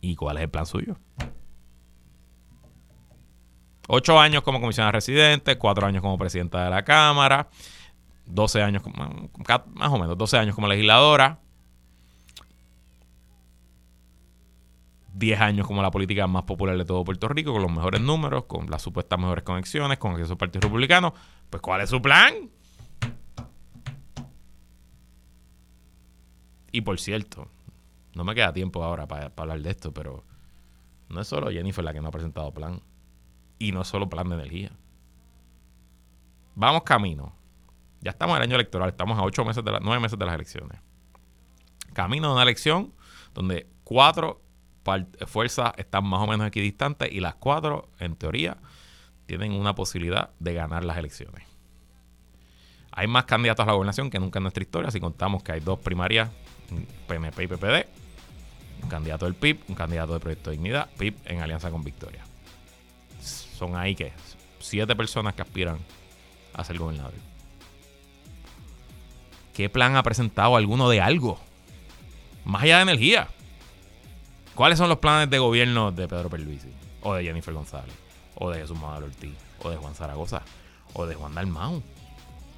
[0.00, 0.96] ¿Y cuál es el plan suyo?
[3.88, 7.48] Ocho años como comisionada residente, cuatro años como presidenta de la Cámara,
[8.26, 8.82] doce años,
[9.74, 11.40] más o menos, doce años como legisladora,
[15.18, 18.44] diez años como la política más popular de todo Puerto Rico, con los mejores números,
[18.44, 21.12] con las supuestas mejores conexiones, con acceso al Partido Republicano.
[21.50, 22.34] Pues, ¿cuál es su plan?
[26.70, 27.48] Y por cierto,
[28.14, 30.24] no me queda tiempo ahora para, hablar de esto, pero
[31.08, 32.80] no es solo Jennifer la que no ha presentado plan.
[33.58, 34.70] Y no es solo plan de energía.
[36.54, 37.34] Vamos camino.
[38.00, 40.34] Ya estamos en el año electoral, estamos a ocho meses de nueve meses de las
[40.36, 40.80] elecciones.
[41.92, 42.92] Camino de una elección
[43.34, 44.40] donde cuatro
[45.26, 48.58] fuerzas están más o menos equidistantes y las cuatro, en teoría,
[49.26, 51.46] tienen una posibilidad de ganar las elecciones.
[52.92, 55.60] Hay más candidatos a la gobernación que nunca en nuestra historia, si contamos que hay
[55.60, 56.30] dos primarias
[57.06, 57.86] PNP y PPD,
[58.82, 62.24] un candidato del PIB, un candidato de Proyecto de Dignidad, PIB en alianza con Victoria.
[63.20, 64.12] Son ahí que
[64.60, 65.78] siete personas que aspiran
[66.54, 67.12] a ser gobernador.
[69.54, 71.38] ¿Qué plan ha presentado alguno de algo?
[72.44, 73.28] Más allá de energía.
[74.58, 76.66] ¿Cuáles son los planes de gobierno de Pedro Perluisi?
[77.02, 77.94] O de Jennifer González.
[78.34, 79.36] O de Jesús Manuel Ortiz.
[79.62, 80.42] O de Juan Zaragoza.
[80.94, 81.80] O de Juan Dalmau.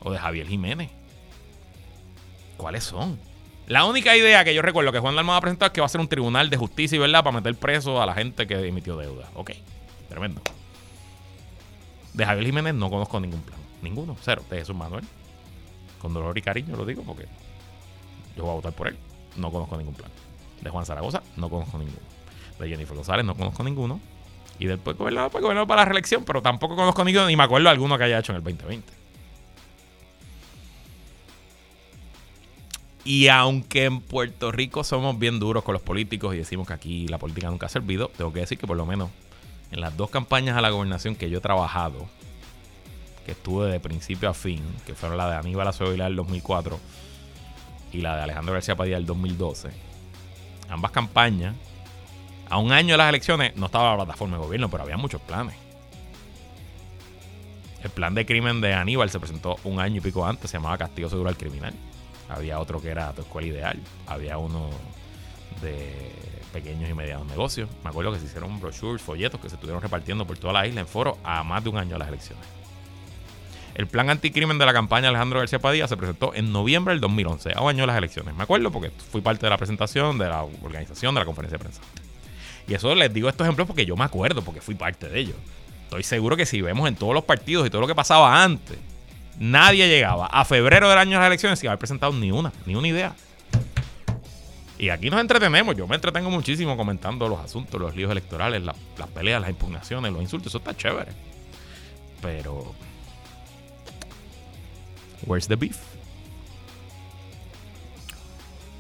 [0.00, 0.90] O de Javier Jiménez.
[2.56, 3.20] ¿Cuáles son?
[3.66, 5.90] La única idea que yo recuerdo que Juan Dalmau ha presentado es que va a
[5.90, 8.96] ser un tribunal de justicia y verdad para meter preso a la gente que emitió
[8.96, 9.28] deuda.
[9.34, 9.50] Ok,
[10.08, 10.40] tremendo.
[12.14, 13.60] De Javier Jiménez no conozco ningún plan.
[13.82, 14.42] Ninguno, cero.
[14.48, 15.04] De Jesús Manuel.
[16.00, 17.26] Con dolor y cariño lo digo porque
[18.38, 18.96] yo voy a votar por él.
[19.36, 20.10] No conozco ningún plan.
[20.60, 22.00] De Juan Zaragoza, no conozco ninguno.
[22.58, 24.00] De Jennifer González, no conozco ninguno.
[24.58, 27.64] Y después gobernador, pues gobernador para la reelección, pero tampoco conozco ninguno, ni me acuerdo
[27.64, 29.00] de alguno que haya hecho en el 2020.
[33.04, 37.08] Y aunque en Puerto Rico somos bien duros con los políticos y decimos que aquí
[37.08, 39.08] la política nunca ha servido, tengo que decir que por lo menos
[39.70, 42.06] en las dos campañas a la gobernación que yo he trabajado,
[43.24, 46.78] que estuve de principio a fin, que fueron la de Aníbal Acevedo del 2004
[47.92, 49.70] y la de Alejandro García Padilla del 2012,
[50.70, 51.54] ambas campañas,
[52.48, 55.20] a un año de las elecciones, no estaba la plataforma de gobierno, pero había muchos
[55.20, 55.54] planes.
[57.82, 60.76] El plan de crimen de Aníbal se presentó un año y pico antes, se llamaba
[60.76, 61.72] Castigo Seguro al Criminal.
[62.28, 63.80] Había otro que era tu escuela ideal.
[64.06, 64.68] Había uno
[65.62, 66.12] de
[66.52, 67.68] pequeños y medianos negocios.
[67.82, 70.80] Me acuerdo que se hicieron brochures, folletos que se estuvieron repartiendo por toda la isla
[70.80, 72.59] en foro a más de un año de las elecciones.
[73.80, 77.54] El plan anticrimen de la campaña Alejandro García Padilla se presentó en noviembre del 2011,
[77.54, 78.34] a un año de las elecciones.
[78.34, 81.64] Me acuerdo porque fui parte de la presentación, de la organización, de la conferencia de
[81.64, 81.80] prensa.
[82.68, 85.36] Y eso les digo estos ejemplos porque yo me acuerdo, porque fui parte de ellos.
[85.84, 88.78] Estoy seguro que si vemos en todos los partidos y todo lo que pasaba antes,
[89.40, 92.74] Nadie llegaba a febrero del año de las elecciones sin haber presentado ni una, ni
[92.74, 93.14] una idea.
[94.78, 95.74] Y aquí nos entretenemos.
[95.74, 98.76] Yo me entretengo muchísimo comentando los asuntos, los líos electorales, las
[99.14, 100.48] peleas, las impugnaciones, los insultos.
[100.48, 101.12] Eso está chévere.
[102.20, 102.74] Pero.
[105.26, 105.78] Where's the beef?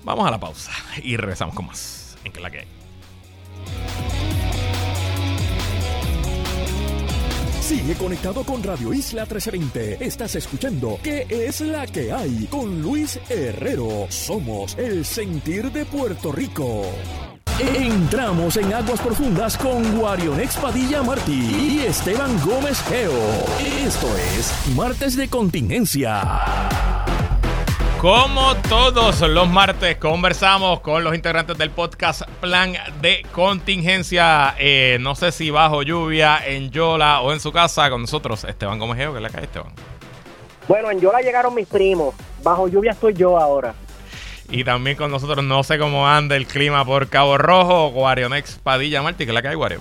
[0.04, 0.72] Vamos a la pausa
[1.02, 2.16] y regresamos con más.
[2.24, 2.66] En que la que hay.
[7.60, 10.04] Sigue conectado con Radio Isla 1320.
[10.04, 12.46] Estás escuchando ¿Qué es la que hay?
[12.50, 14.06] Con Luis Herrero.
[14.08, 16.82] Somos el sentir de Puerto Rico.
[17.60, 23.12] Entramos en aguas profundas con Guarion Padilla Martí y Esteban Gómez Geo.
[23.84, 26.22] Esto es Martes de Contingencia.
[28.00, 34.54] Como todos los martes, conversamos con los integrantes del podcast Plan de Contingencia.
[34.58, 38.78] Eh, no sé si bajo lluvia, en Yola o en su casa, con nosotros Esteban
[38.78, 39.72] Gomejeo, que es la calle Esteban.
[40.66, 42.14] Bueno, en Yola llegaron mis primos.
[42.42, 43.74] Bajo lluvia estoy yo ahora.
[44.50, 49.00] Y también con nosotros, no sé cómo anda el clima por Cabo Rojo, Guarionex Padilla
[49.00, 49.80] Martí, que es la que hay, Guario.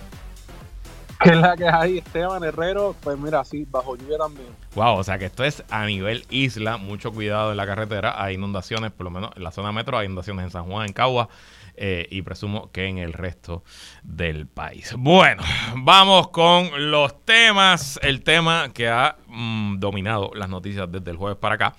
[1.21, 2.95] ¿Qué es la que hay, Esteban Herrero?
[3.01, 4.47] Pues mira, sí, bajo lluvia también.
[4.75, 8.35] Wow, o sea que esto es a nivel isla, mucho cuidado en la carretera, hay
[8.35, 11.29] inundaciones, por lo menos en la zona metro, hay inundaciones en San Juan, en Cagua,
[11.75, 13.63] eh, y presumo que en el resto
[14.03, 14.93] del país.
[14.97, 15.41] Bueno,
[15.77, 17.99] vamos con los temas.
[18.03, 21.75] El tema que ha mm, dominado las noticias desde el jueves para acá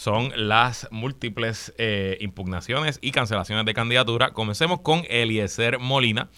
[0.00, 4.30] son las múltiples eh, impugnaciones y cancelaciones de candidatura.
[4.30, 6.30] Comencemos con Eliezer Molina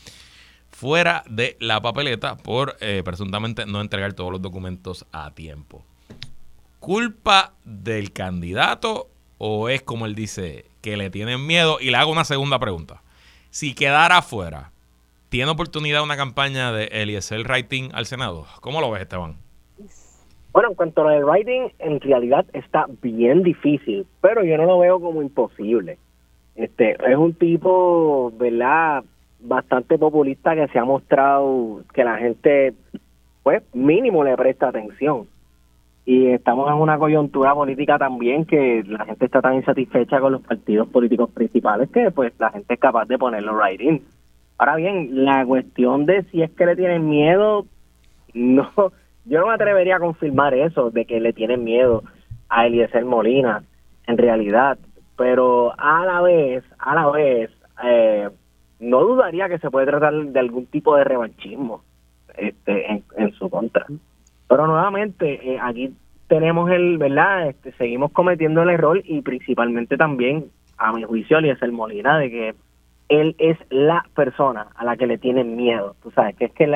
[0.72, 5.84] fuera de la papeleta por eh, presuntamente no entregar todos los documentos a tiempo.
[6.80, 11.78] ¿Culpa del candidato o es como él dice que le tienen miedo?
[11.80, 13.00] Y le hago una segunda pregunta.
[13.50, 14.72] Si quedara afuera,
[15.28, 18.44] ¿tiene oportunidad una campaña de Eliezer Writing al Senado?
[18.60, 19.41] ¿Cómo lo ves, Esteban?
[20.52, 24.78] Bueno, en cuanto a del writing, en realidad está bien difícil, pero yo no lo
[24.78, 25.98] veo como imposible.
[26.54, 29.02] Este, es un tipo, ¿verdad?
[29.42, 32.74] bastante populista que se ha mostrado que la gente,
[33.42, 35.26] pues, mínimo le presta atención.
[36.04, 40.42] Y estamos en una coyuntura política también que la gente está tan insatisfecha con los
[40.42, 44.02] partidos políticos principales que, pues, la gente es capaz de ponerlo in.
[44.58, 47.66] Ahora bien, la cuestión de si es que le tienen miedo,
[48.34, 48.70] no,
[49.24, 52.02] yo no me atrevería a confirmar eso, de que le tienen miedo
[52.48, 53.62] a Eliezer Molina,
[54.06, 54.78] en realidad.
[55.16, 57.50] Pero a la vez, a la vez,
[57.84, 58.28] eh,
[58.80, 61.82] no dudaría que se puede tratar de algún tipo de revanchismo
[62.36, 63.86] este, en, su contra.
[64.48, 65.94] Pero nuevamente, eh, aquí
[66.26, 67.48] tenemos el, ¿verdad?
[67.48, 70.46] Este, seguimos cometiendo el error y principalmente también,
[70.78, 72.54] a mi juicio, es el Molina, de que
[73.08, 75.94] él es la persona a la que le tienen miedo.
[76.02, 76.66] Tú sabes, que es que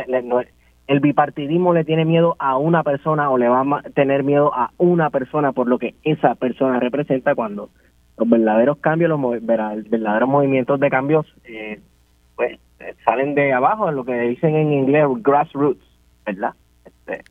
[0.86, 4.70] el bipartidismo le tiene miedo a una persona o le va a tener miedo a
[4.78, 7.70] una persona por lo que esa persona representa cuando
[8.16, 11.80] los verdaderos cambios, los verdaderos movimientos de cambios, eh,
[12.36, 12.58] pues
[13.04, 15.84] salen de abajo, lo que dicen en inglés grassroots,
[16.24, 16.54] ¿verdad?
[16.84, 17.24] Este,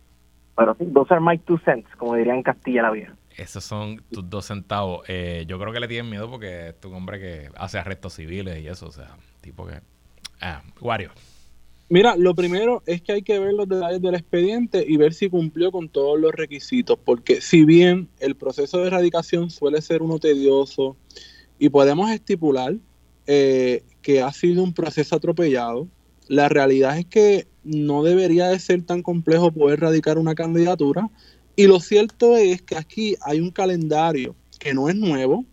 [0.56, 3.14] pero sí, those are my two cents, como dirían en Castilla la Vieja.
[3.38, 5.04] Esos son tus dos centavos.
[5.10, 8.60] Eh, yo creo que le tienen miedo porque es un hombre que hace arrestos civiles
[8.60, 9.82] y eso, o sea, tipo que...
[10.42, 11.12] Ah, Wario.
[11.88, 15.30] Mira, lo primero es que hay que ver los detalles del expediente y ver si
[15.30, 20.18] cumplió con todos los requisitos, porque si bien el proceso de erradicación suele ser uno
[20.18, 20.98] tedioso
[21.60, 22.76] y podemos estipular
[23.28, 25.88] eh, que ha sido un proceso atropellado,
[26.28, 31.12] la realidad es que no debería de ser tan complejo poder erradicar una candidatura.
[31.56, 35.46] Y lo cierto es que aquí hay un calendario que no es nuevo,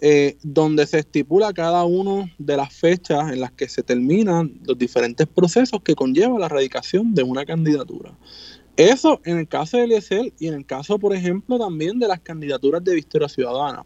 [0.00, 4.78] eh, donde se estipula cada una de las fechas en las que se terminan los
[4.78, 8.16] diferentes procesos que conlleva la erradicación de una candidatura.
[8.76, 12.20] Eso en el caso de Eliezer y en el caso, por ejemplo, también de las
[12.20, 13.84] candidaturas de Victoria Ciudadana.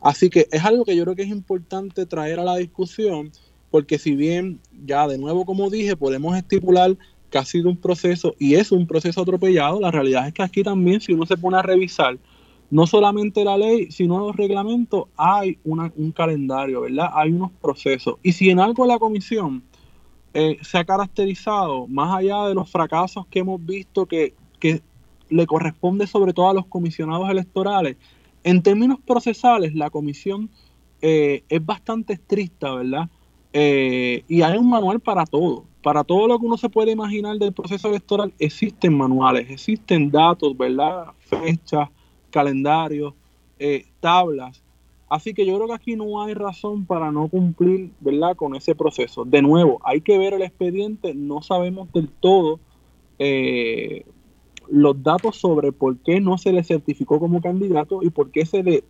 [0.00, 3.32] Así que es algo que yo creo que es importante traer a la discusión,
[3.72, 6.96] porque si bien ya de nuevo, como dije, podemos estipular
[7.28, 10.62] que ha sido un proceso y es un proceso atropellado, la realidad es que aquí
[10.62, 12.16] también, si uno se pone a revisar
[12.70, 17.10] no solamente la ley, sino los reglamentos, hay un calendario, ¿verdad?
[17.14, 18.16] Hay unos procesos.
[18.22, 19.62] Y si en algo la comisión
[20.32, 24.34] eh, se ha caracterizado, más allá de los fracasos que hemos visto que,
[25.30, 27.96] le corresponde sobre todo a los comisionados electorales,
[28.42, 30.50] en términos procesales la comisión
[31.02, 33.08] eh, es bastante estricta, ¿verdad?
[33.52, 35.64] Eh, y hay un manual para todo.
[35.82, 40.56] Para todo lo que uno se puede imaginar del proceso electoral, existen manuales, existen datos,
[40.58, 41.06] ¿verdad?
[41.20, 41.88] Fechas,
[42.30, 43.14] calendarios,
[43.58, 44.62] eh, tablas.
[45.08, 48.74] Así que yo creo que aquí no hay razón para no cumplir, ¿verdad?, con ese
[48.74, 49.24] proceso.
[49.24, 52.60] De nuevo, hay que ver el expediente, no sabemos del todo
[53.18, 54.06] eh,
[54.68, 58.62] los datos sobre por qué no se le certificó como candidato y por qué se
[58.62, 58.84] le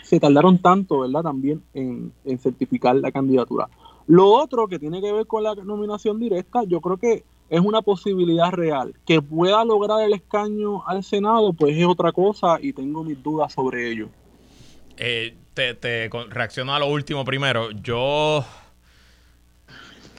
[0.00, 3.68] se tardaron tanto, ¿verdad?, también en, en certificar la candidatura.
[4.06, 7.82] Lo otro que tiene que ver con la nominación directa, yo creo que es una
[7.82, 8.94] posibilidad real.
[9.06, 13.52] Que pueda lograr el escaño al Senado, pues es otra cosa y tengo mis dudas
[13.52, 14.08] sobre ello.
[14.96, 17.70] Eh, te, te reacciono a lo último primero.
[17.70, 18.44] Yo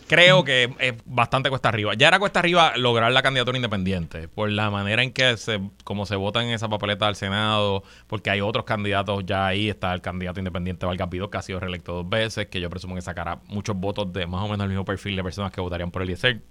[0.09, 1.93] creo que es bastante cuesta arriba.
[1.93, 6.07] Ya era cuesta arriba lograr la candidatura independiente, por la manera en que se, como
[6.07, 10.01] se vota en esa papeleta del Senado, porque hay otros candidatos ya ahí, está el
[10.01, 13.39] candidato independiente Valga Pido, que ha sido reelecto dos veces, que yo presumo que sacará
[13.47, 16.09] muchos votos de más o menos el mismo perfil de personas que votarían por el
[16.09, 16.41] IESER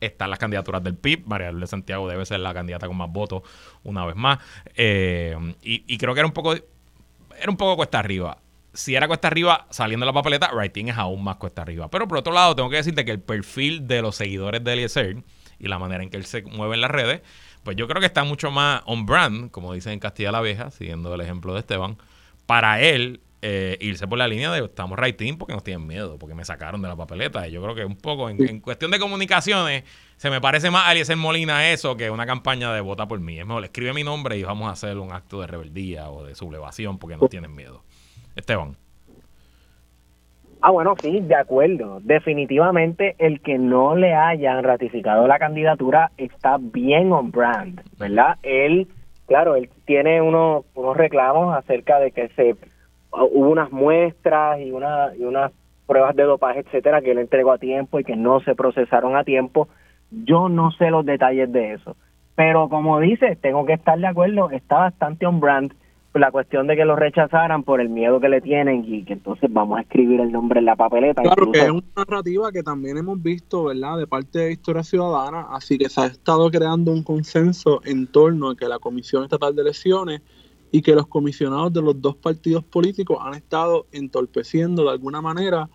[0.00, 1.26] están las candidaturas del PIB.
[1.26, 3.42] María de Santiago debe ser la candidata con más votos
[3.82, 4.38] una vez más.
[4.76, 8.38] Eh, y, creo que era un poco era un poco cuesta arriba.
[8.72, 11.88] Si era cuesta arriba, saliendo de la papeleta, Writing es aún más cuesta arriba.
[11.88, 15.22] Pero por otro lado, tengo que decirte que el perfil de los seguidores de Eliezer
[15.58, 17.22] y la manera en que él se mueve en las redes,
[17.62, 20.70] pues yo creo que está mucho más on brand, como dicen en Castilla la Vieja,
[20.70, 21.96] siguiendo el ejemplo de Esteban.
[22.46, 26.18] Para él, eh, irse por la línea de estamos right team porque nos tienen miedo,
[26.18, 27.46] porque me sacaron de la papeleta.
[27.46, 29.84] Y yo creo que un poco en, cuestión de comunicaciones
[30.16, 33.38] se me parece más a Eliezer Molina eso que una campaña de vota por mí.
[33.38, 36.34] Es mejor, escribe mi nombre y vamos a hacer un acto de rebeldía o de
[36.34, 37.82] sublevación porque nos tienen miedo.
[38.34, 38.78] Esteban.
[40.62, 42.00] Ah, bueno, sí, de acuerdo.
[42.02, 48.38] Definitivamente el que no le hayan ratificado la candidatura está bien on brand, ¿verdad?
[48.42, 48.88] Él,
[49.26, 52.56] claro, él tiene unos, unos reclamos acerca de que se
[53.14, 55.52] hubo unas muestras y, una, y unas
[55.86, 59.24] pruebas de dopaje, etcétera, que él entregó a tiempo y que no se procesaron a
[59.24, 59.68] tiempo.
[60.10, 61.96] Yo no sé los detalles de eso.
[62.34, 65.72] Pero como dice, tengo que estar de acuerdo, está bastante on brand
[66.20, 69.52] la cuestión de que lo rechazaran por el miedo que le tienen y que entonces
[69.52, 71.22] vamos a escribir el nombre en la papeleta.
[71.22, 75.48] Claro que es una narrativa que también hemos visto, ¿verdad?, de parte de Historia Ciudadana,
[75.50, 79.56] así que se ha estado creando un consenso en torno a que la Comisión Estatal
[79.56, 80.22] de Elecciones
[80.74, 85.68] y que los comisionados de los dos partidos políticos han estado entorpeciendo de alguna manera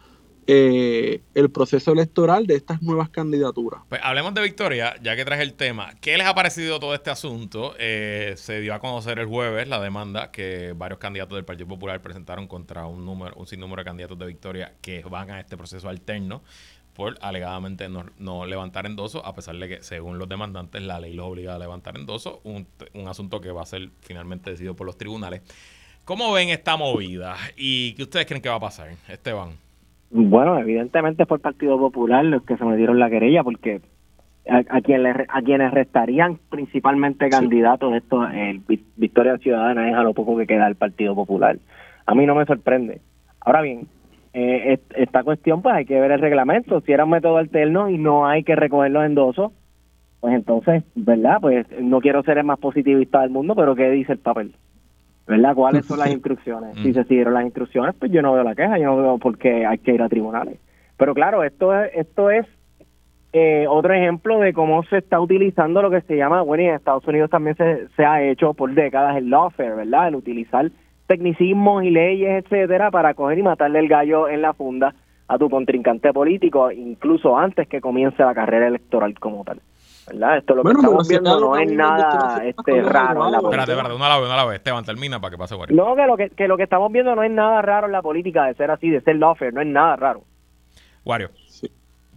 [0.45, 3.79] eh, el proceso electoral de estas nuevas candidaturas.
[3.87, 5.93] Pues hablemos de Victoria, ya que traje el tema.
[6.01, 7.75] ¿Qué les ha parecido todo este asunto?
[7.79, 12.01] Eh, se dio a conocer el jueves la demanda que varios candidatos del Partido Popular
[12.01, 15.87] presentaron contra un número, un sinnúmero de candidatos de Victoria que van a este proceso
[15.87, 16.41] alterno
[16.99, 21.27] por alegadamente no, levantar endoso, a pesar de que, según los demandantes, la ley los
[21.27, 24.97] obliga a levantar endoso, un, un asunto que va a ser finalmente decidido por los
[24.97, 25.41] tribunales.
[26.03, 27.37] ¿Cómo ven esta movida?
[27.55, 29.51] ¿Y qué ustedes creen que va a pasar, Esteban?
[30.09, 33.79] Bueno, evidentemente fue el Partido Popular los que se metieron la querella, porque
[34.49, 34.77] a, a,
[35.29, 38.61] a quienes restarían principalmente candidatos, esto, el
[38.97, 41.57] Victoria Ciudadana es a lo poco que queda el Partido Popular.
[42.05, 42.99] A mí no me sorprende.
[43.39, 43.87] Ahora bien,
[44.33, 46.81] eh, esta cuestión pues hay que ver el reglamento.
[46.81, 49.51] Si era un método alterno y no hay que recoger los endosos,
[50.19, 51.37] pues entonces, ¿verdad?
[51.41, 54.53] Pues no quiero ser el más positivista del mundo, pero ¿qué dice el papel?
[55.29, 55.53] ¿verdad?
[55.53, 56.75] ¿Cuáles son las instrucciones?
[56.79, 59.37] Si se siguieron las instrucciones, pues yo no veo la queja, yo no veo por
[59.37, 60.59] qué hay que ir a tribunales.
[60.97, 62.47] Pero claro, esto es, esto es
[63.31, 66.75] eh, otro ejemplo de cómo se está utilizando lo que se llama, bueno, y en
[66.75, 70.07] Estados Unidos también se, se ha hecho por décadas el lawfare, ¿verdad?
[70.07, 70.71] El utilizar
[71.09, 74.93] tecnicismos y leyes, etcétera, para coger y matarle el gallo en la funda
[75.27, 79.59] a tu contrincante político, incluso antes que comience la carrera electoral como tal.
[80.05, 80.37] ¿verdad?
[80.37, 83.61] Esto lo que estamos viendo no es nada este, raro en la política.
[83.63, 84.57] Espérate, espérate, una la vez, una la vez.
[84.57, 85.75] Esteban, termina para que pase Wario.
[85.75, 88.03] No, que lo que, que lo que estamos viendo no es nada raro en la
[88.03, 90.21] política de ser así, de ser lawfare, no es nada raro.
[91.05, 91.31] Wario.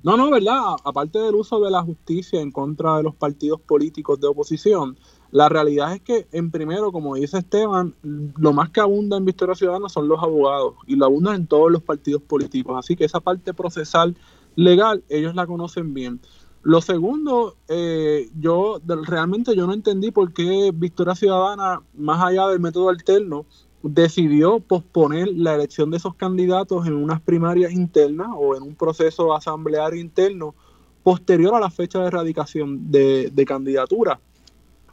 [0.02, 0.60] No, no, ¿verdad?
[0.84, 4.96] Aparte del uso de la justicia en contra de los partidos políticos de oposición,
[5.32, 9.54] la realidad es que, en primero, como dice Esteban, lo más que abunda en Victoria
[9.54, 12.76] Ciudadana son los abogados y lo abundan en todos los partidos políticos.
[12.78, 14.14] Así que esa parte procesal
[14.56, 16.20] legal, ellos la conocen bien.
[16.62, 22.60] Lo segundo, eh, yo realmente yo no entendí por qué Victoria Ciudadana, más allá del
[22.60, 23.46] método alterno,
[23.82, 29.34] decidió posponer la elección de esos candidatos en unas primarias internas o en un proceso
[29.34, 30.54] asambleario interno
[31.02, 34.20] posterior a la fecha de erradicación de, de candidatura,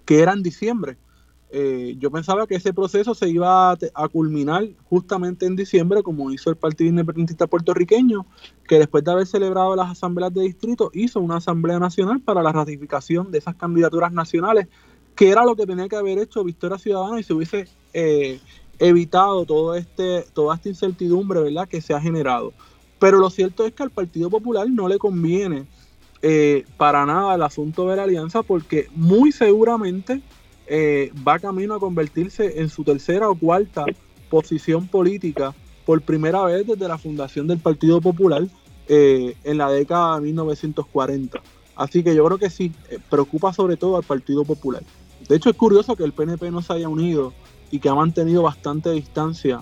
[0.10, 0.98] que era en diciembre.
[1.52, 6.50] Eh, yo pensaba que ese proceso se iba a, culminar justamente en diciembre, como hizo
[6.50, 8.26] el Partido Independentista puertorriqueño,
[8.68, 12.52] que después de haber celebrado las asambleas de distrito, hizo una asamblea nacional para la
[12.52, 14.68] ratificación de esas candidaturas nacionales,
[15.16, 18.40] que era lo que tenía que haber hecho Victoria Ciudadana y se hubiese eh,
[18.80, 21.68] evitado todo este, toda esta incertidumbre ¿verdad?
[21.68, 22.52] que se ha generado.
[22.98, 25.68] Pero lo cierto es que al Partido Popular no le conviene
[26.22, 30.22] eh, para nada el asunto de la alianza porque muy seguramente
[30.68, 33.86] eh, va camino a convertirse en su tercera o cuarta
[34.30, 35.56] posición política
[35.86, 38.46] por primera vez desde la fundación del Partido Popular
[38.90, 41.42] eh, en la década de 1940.
[41.78, 42.74] Así que yo creo que sí,
[43.10, 44.84] preocupa sobre todo al Partido Popular.
[45.30, 47.34] De hecho es curioso que el PNP no se haya unido
[47.72, 49.62] y que ha mantenido bastante distancia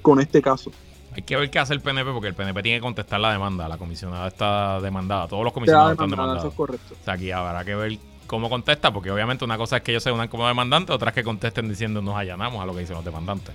[0.00, 0.70] con este caso.
[1.18, 3.66] Hay que ver qué hace el PNP porque el PNP tiene que contestar la demanda.
[3.66, 5.26] La comisionada está demandada.
[5.26, 6.42] Todos los comisionados están demandados.
[6.42, 6.94] Eso es correcto.
[6.94, 7.98] O sea, aquí habrá que ver
[8.28, 11.16] cómo contesta porque obviamente una cosa es que ellos se unan como demandantes, otra es
[11.16, 13.52] que contesten diciendo nos allanamos a lo que dicen los demandantes.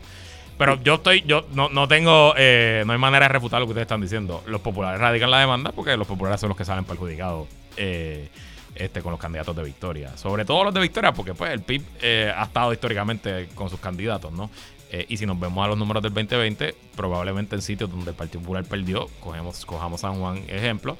[0.57, 3.71] Pero yo estoy, yo no, no tengo, eh, no hay manera de refutar lo que
[3.71, 4.43] ustedes están diciendo.
[4.45, 7.47] Los populares radican la demanda porque los populares son los que salen perjudicados.
[7.77, 8.27] Eh,
[8.75, 10.17] este, con los candidatos de Victoria.
[10.17, 13.79] Sobre todo los de Victoria, porque pues el PIB eh, ha estado históricamente con sus
[13.79, 14.49] candidatos, ¿no?
[14.93, 18.15] Eh, y si nos vemos a los números del 2020, probablemente en sitios donde el
[18.15, 20.99] Partido Popular perdió, cogemos, cojamos San Juan ejemplo,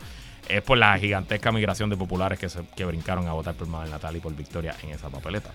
[0.50, 4.16] es por la gigantesca migración de populares que, que brincaron a votar por Madel Natal
[4.16, 5.52] y por Victoria en esa papeleta.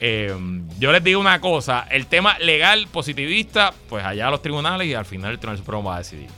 [0.00, 0.34] Eh,
[0.80, 4.94] yo les digo una cosa, el tema legal positivista, pues allá a los tribunales y
[4.94, 6.30] al final el Tribunal Supremo va a decidir.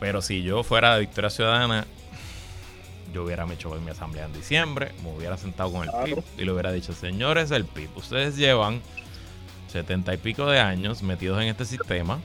[0.00, 1.86] Pero si yo fuera de Victoria Ciudadana,
[3.12, 6.52] yo hubiera hecho mi asamblea en diciembre, me hubiera sentado con el PIB y le
[6.52, 8.80] hubiera dicho, señores del PIB, ustedes llevan
[9.68, 12.20] setenta y pico de años metidos en este sistema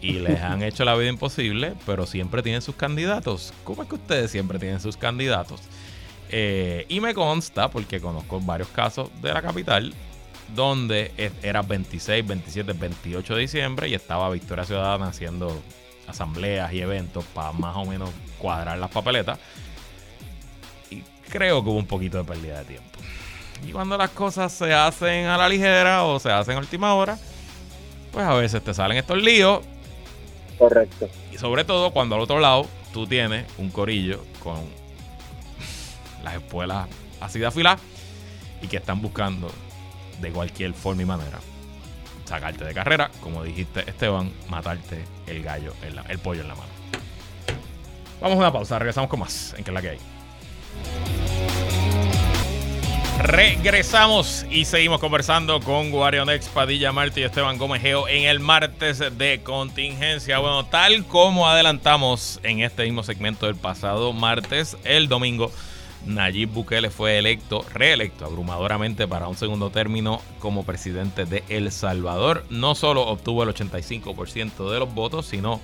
[0.00, 3.52] y les han hecho la vida imposible, pero siempre tienen sus candidatos.
[3.64, 5.60] ¿Cómo es que ustedes siempre tienen sus candidatos?
[6.28, 9.94] Eh, y me consta, porque conozco varios casos de la capital,
[10.54, 15.60] donde era 26, 27, 28 de diciembre y estaba Victoria Ciudadana haciendo
[16.06, 19.40] asambleas y eventos para más o menos cuadrar las papeletas
[21.28, 22.98] creo que hubo un poquito de pérdida de tiempo.
[23.66, 27.18] Y cuando las cosas se hacen a la ligera o se hacen a última hora,
[28.12, 29.60] pues a veces te salen estos líos.
[30.58, 31.08] Correcto.
[31.32, 34.56] Y sobre todo cuando al otro lado tú tienes un corillo con
[36.22, 36.88] las espuelas
[37.20, 37.78] así de afilar
[38.62, 39.50] y que están buscando
[40.20, 41.38] de cualquier forma y manera
[42.24, 45.72] sacarte de carrera, como dijiste Esteban, matarte el gallo,
[46.08, 46.68] el pollo en la mano.
[48.20, 49.98] Vamos a una pausa, regresamos con más en que es la que hay.
[53.26, 59.02] Regresamos y seguimos conversando con Guarionex Padilla Martí y Esteban Gómez Geo en el martes
[59.18, 60.38] de contingencia.
[60.38, 65.50] Bueno, tal como adelantamos en este mismo segmento del pasado martes, el domingo,
[66.04, 72.44] Nayib Bukele fue electo, reelecto abrumadoramente para un segundo término como presidente de El Salvador.
[72.48, 75.60] No solo obtuvo el 85% de los votos, sino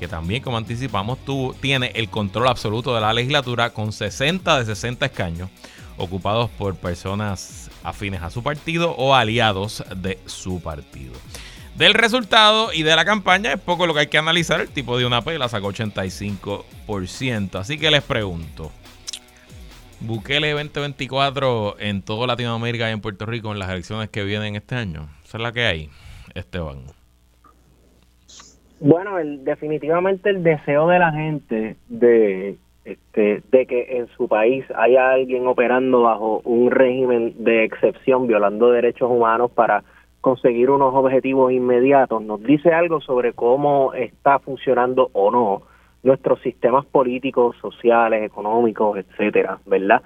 [0.00, 4.64] que también, como anticipamos, tuvo, tiene el control absoluto de la legislatura con 60 de
[4.64, 5.50] 60 escaños
[5.98, 11.12] ocupados por personas afines a su partido o aliados de su partido.
[11.74, 14.60] Del resultado y de la campaña es poco lo que hay que analizar.
[14.60, 17.56] El tipo de una pela sacó 85%.
[17.56, 18.72] Así que les pregunto.
[20.00, 24.76] Bukele 2024 en toda Latinoamérica y en Puerto Rico en las elecciones que vienen este
[24.76, 25.10] año.
[25.24, 25.90] Esa es la que hay,
[26.34, 26.99] Esteban.
[28.80, 35.10] Bueno, definitivamente el deseo de la gente de este, de que en su país haya
[35.10, 39.84] alguien operando bajo un régimen de excepción, violando derechos humanos para
[40.22, 45.62] conseguir unos objetivos inmediatos, nos dice algo sobre cómo está funcionando o no
[46.02, 50.00] nuestros sistemas políticos, sociales, económicos, etcétera, ¿verdad?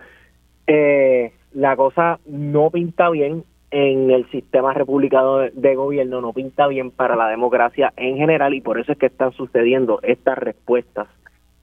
[0.66, 3.44] Eh, la cosa no pinta bien
[3.76, 8.60] en el sistema republicano de, gobierno, no pinta bien para la democracia en general y
[8.60, 11.08] por eso es que están sucediendo estas respuestas,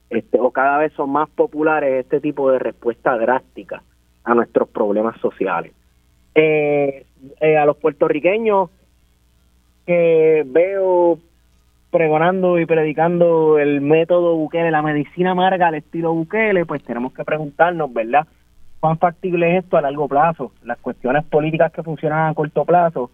[0.10, 3.82] este, o cada vez son más populares este tipo de respuestas drásticas
[4.26, 5.72] a nuestros problemas sociales.
[6.36, 7.06] Eh,
[7.40, 8.70] eh, a los puertorriqueños
[9.86, 11.18] que veo
[11.92, 17.24] pregonando y predicando el método Bukele, la medicina amarga al estilo Bukele, pues tenemos que
[17.24, 18.28] preguntarnos, ¿verdad?
[18.82, 20.54] ¿Cuán factible es esto a largo plazo?
[20.64, 23.12] Las cuestiones políticas que funcionan a corto plazo,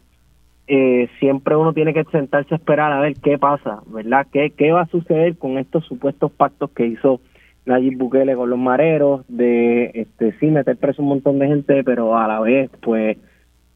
[0.66, 4.28] eh, siempre uno tiene que sentarse a esperar a ver qué pasa, ¿verdad?
[4.32, 7.20] ¿Qué, ¿Qué va a suceder con estos supuestos pactos que hizo
[7.66, 12.18] Nayib Bukele con los mareros de, este, sí, meter preso un montón de gente, pero
[12.18, 13.18] a la vez, pues,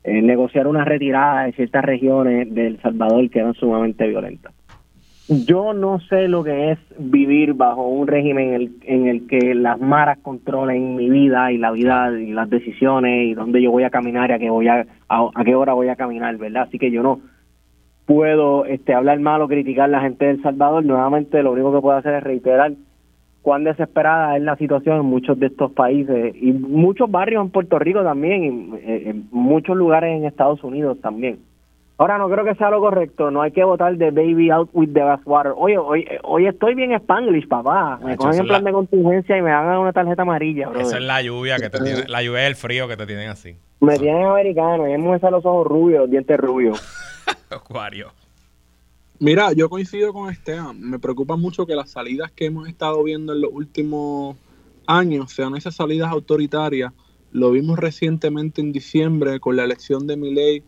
[0.05, 4.53] eh, negociar una retirada de ciertas regiones de El Salvador que eran sumamente violentas.
[5.33, 9.55] Yo no sé lo que es vivir bajo un régimen en el, en el que
[9.55, 13.83] las maras controlen mi vida y la vida y las decisiones y dónde yo voy
[13.83, 16.63] a caminar y a qué voy a, a, qué hora voy a caminar, ¿verdad?
[16.63, 17.21] Así que yo no
[18.05, 20.83] puedo este hablar mal o criticar a la gente de Salvador.
[20.83, 22.73] Nuevamente lo único que puedo hacer es reiterar
[23.41, 27.79] cuán desesperada es la situación en muchos de estos países y muchos barrios en Puerto
[27.79, 31.39] Rico también y eh, en muchos lugares en Estados Unidos también.
[32.01, 34.91] Ahora no creo que sea lo correcto, no hay que votar de baby out with
[34.91, 35.53] the water.
[35.55, 37.99] Oye, hoy, hoy estoy bien spanglish, papá.
[38.03, 40.79] Me cogen en plan de contingencia y me hagan una tarjeta amarilla, bro.
[40.79, 43.29] Esa es la lluvia que te tiene, la lluvia es el frío que te tienen
[43.29, 43.55] así.
[43.81, 46.81] Me tienen americano, y me los ojos rubios, los dientes rubios.
[47.51, 48.11] Acuario.
[49.19, 50.81] Mira, yo coincido con Esteban.
[50.81, 54.37] Me preocupa mucho que las salidas que hemos estado viendo en los últimos
[54.87, 56.93] años sean esas salidas autoritarias.
[57.31, 60.63] Lo vimos recientemente en diciembre con la elección de Milei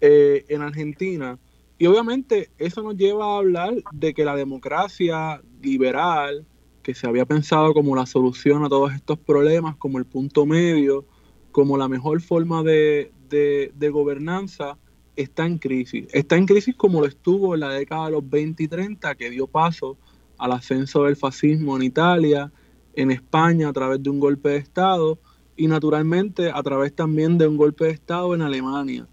[0.00, 1.38] eh, en Argentina.
[1.78, 6.46] Y obviamente eso nos lleva a hablar de que la democracia liberal,
[6.82, 11.04] que se había pensado como la solución a todos estos problemas, como el punto medio,
[11.52, 14.78] como la mejor forma de, de gobernanza,
[15.16, 16.06] está en crisis.
[16.12, 19.30] Está en crisis como lo estuvo en la década de los 20 y 30, que
[19.30, 19.96] dio paso
[20.38, 22.52] al ascenso del fascismo en Italia,
[22.94, 25.18] en España a través de un golpe de Estado
[25.56, 29.06] y naturalmente a través también de un golpe de Estado en Alemania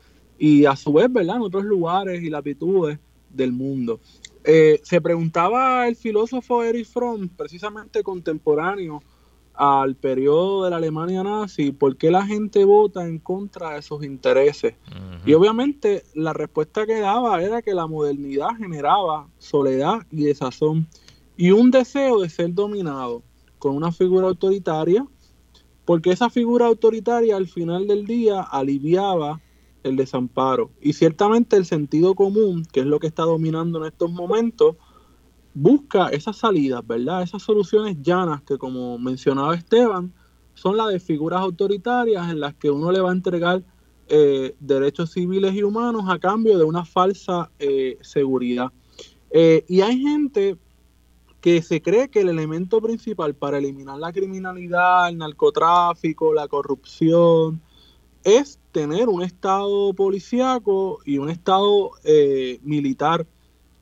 [0.43, 4.01] y a su vez, ¿verdad?, en otros lugares y latitudes del mundo.
[4.43, 9.01] Eh, se preguntaba el filósofo Erich Fromm, precisamente contemporáneo
[9.53, 14.03] al periodo de la Alemania nazi, por qué la gente vota en contra de sus
[14.03, 14.75] intereses.
[15.25, 20.89] Y obviamente la respuesta que daba era que la modernidad generaba soledad y desazón
[21.37, 23.23] y un deseo de ser dominado
[23.59, 25.07] con una figura autoritaria,
[25.85, 29.39] porque esa figura autoritaria al final del día aliviaba
[29.83, 30.71] el desamparo.
[30.81, 34.75] Y ciertamente el sentido común, que es lo que está dominando en estos momentos,
[35.53, 37.21] busca esas salidas, ¿verdad?
[37.21, 40.13] Esas soluciones llanas que, como mencionaba Esteban,
[40.53, 43.63] son las de figuras autoritarias en las que uno le va a entregar
[44.07, 48.71] eh, derechos civiles y humanos a cambio de una falsa eh, seguridad.
[49.31, 50.57] Eh, y hay gente
[51.41, 57.61] que se cree que el elemento principal para eliminar la criminalidad, el narcotráfico, la corrupción,
[58.23, 61.91] es tener un estado policíaco y un estado
[62.63, 63.25] militar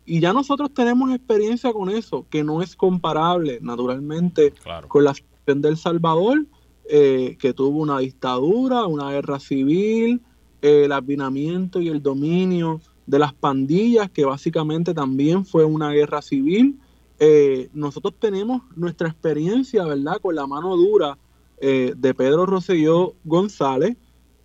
[0.05, 4.53] y ya nosotros tenemos experiencia con eso, que no es comparable, naturalmente,
[4.87, 6.45] con la situación del Salvador,
[6.89, 10.21] eh, que tuvo una dictadura, una guerra civil,
[10.61, 16.21] eh, el abinamiento y el dominio de las pandillas, que básicamente también fue una guerra
[16.21, 16.79] civil.
[17.19, 21.17] Eh, nosotros tenemos nuestra experiencia, ¿verdad?, con la mano dura
[21.61, 23.95] de Pedro Rosselló González,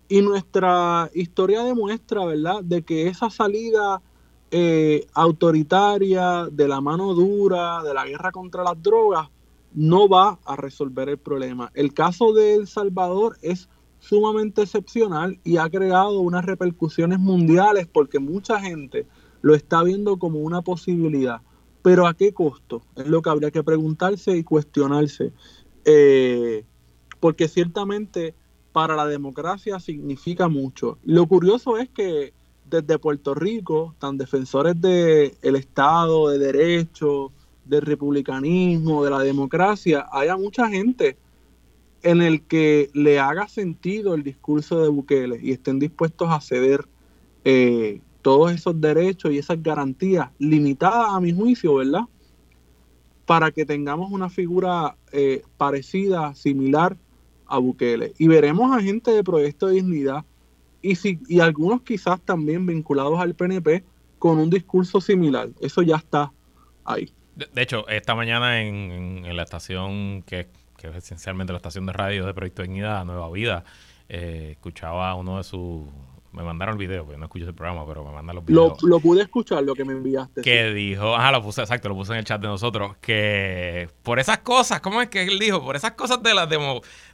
[0.09, 4.01] y nuestra historia demuestra, ¿verdad?, de que esa salida
[4.51, 9.29] eh, autoritaria, de la mano dura, de la guerra contra las drogas,
[9.73, 11.71] no va a resolver el problema.
[11.73, 18.19] El caso de El Salvador es sumamente excepcional y ha creado unas repercusiones mundiales porque
[18.19, 19.05] mucha gente
[19.41, 21.41] lo está viendo como una posibilidad.
[21.81, 22.81] Pero ¿a qué costo?
[22.95, 25.33] Es lo que habría que preguntarse y cuestionarse.
[25.85, 26.65] Eh,
[27.19, 28.35] porque ciertamente
[28.77, 30.99] para la democracia significa mucho.
[31.03, 32.31] Lo curioso es que
[32.63, 37.31] desde Puerto Rico, tan defensores del el Estado, de derecho,
[37.65, 41.17] del republicanismo, de la democracia, haya mucha gente
[42.03, 46.87] en el que le haga sentido el discurso de Bukele y estén dispuestos a ceder
[47.45, 52.03] eh, todos esos derechos y esas garantías limitadas a mi juicio, ¿verdad?
[53.25, 56.95] para que tengamos una figura eh, parecida, similar
[57.47, 58.13] a Bukele.
[58.17, 60.25] Y veremos a gente de Proyecto de Dignidad
[60.81, 63.83] y, si, y algunos quizás también vinculados al PNP
[64.19, 65.49] con un discurso similar.
[65.61, 66.31] Eso ya está
[66.85, 67.11] ahí.
[67.35, 72.25] De, hecho, esta mañana en, la estación, que, que, es esencialmente la estación de radio
[72.25, 73.63] de Proyecto de Dignidad, Nueva Vida,
[74.09, 75.83] eh, escuchaba uno de sus
[76.37, 78.81] me mandaron el video, porque no escucho el programa, pero me mandan los videos.
[78.83, 80.41] Lo, pude escuchar, lo que me enviaste.
[80.41, 84.19] Que dijo, ajá, lo puse, exacto, lo puse en el chat de nosotros, que por
[84.19, 85.63] esas cosas, ¿cómo es que él dijo?
[85.63, 86.57] Por esas cosas de la, de,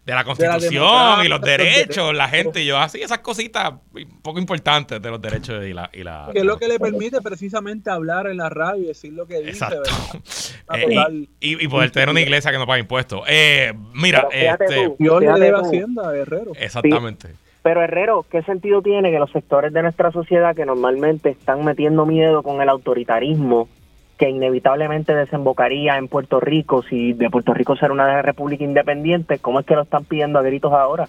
[0.05, 3.73] la constitución y los derechos, la gente, y yo así, esas cositas
[4.21, 5.89] poco importantes de los derechos y la...
[5.93, 9.13] Y la que es lo que le permite precisamente hablar en la radio y decir
[9.13, 9.89] lo que dice, exacto.
[10.75, 13.21] Eh, y, poder tener una iglesia que no paga impuestos.
[13.27, 14.95] Eh, mira, este...
[14.97, 16.53] Yo le debo Hacienda, Herrero.
[16.55, 17.35] Exactamente.
[17.63, 22.05] Pero Herrero, ¿qué sentido tiene que los sectores de nuestra sociedad que normalmente están metiendo
[22.05, 23.69] miedo con el autoritarismo
[24.17, 29.61] que inevitablemente desembocaría en Puerto Rico si de Puerto Rico ser una república independiente, ¿cómo
[29.61, 31.07] es que lo están pidiendo a gritos ahora?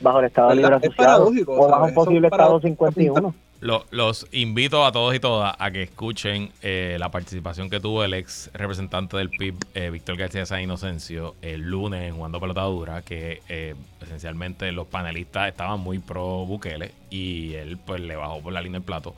[0.00, 5.14] Bajo el Estado Libre Asociado o bajo un posible Estado 51 los invito a todos
[5.14, 9.54] y todas a que escuchen eh, la participación que tuvo el ex representante del PIB,
[9.74, 15.48] eh, Víctor García San Inocencio, el lunes en Jugando Pelotadura, que eh, esencialmente los panelistas
[15.48, 19.14] estaban muy pro Bukele y él pues le bajó por la línea del plato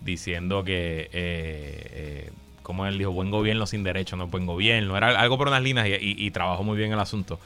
[0.00, 2.30] diciendo que,
[2.62, 5.88] como él dijo, buen gobierno sin derecho, no buen gobierno, era algo por unas líneas
[6.00, 7.38] y trabajó muy bien el asunto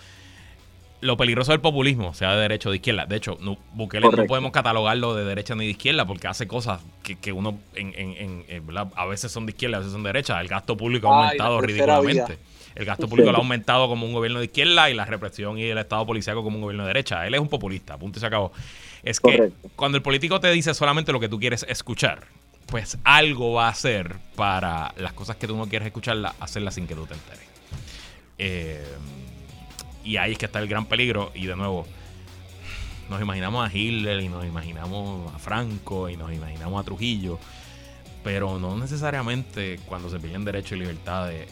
[1.00, 3.06] lo peligroso del populismo, sea de derecha o de izquierda.
[3.06, 6.80] De hecho, no, Bukele no podemos catalogarlo de derecha ni de izquierda porque hace cosas
[7.02, 10.40] que, uno en, en, en, a veces son de izquierda, a veces son de derecha.
[10.40, 12.38] El gasto público ha aumentado ridículamente.
[12.74, 15.64] El gasto público lo ha aumentado como un gobierno de izquierda y la represión y
[15.64, 17.26] el Estado policíaco como un gobierno de derecha.
[17.26, 18.52] Él es un populista, punto y se acabó.
[19.02, 22.26] Es que cuando el político te dice solamente lo que tú quieres escuchar,
[22.66, 26.86] pues algo va a hacer para las cosas que tú no quieres escuchar, hacerlas sin
[26.86, 27.48] que tú te enteres.
[28.38, 28.84] Eh,
[30.08, 31.30] y ahí es que está el gran peligro.
[31.34, 31.86] Y de nuevo,
[33.10, 37.38] nos imaginamos a Hitler y nos imaginamos a Franco y nos imaginamos a Trujillo.
[38.24, 41.48] Pero no necesariamente cuando se piden derechos y libertades,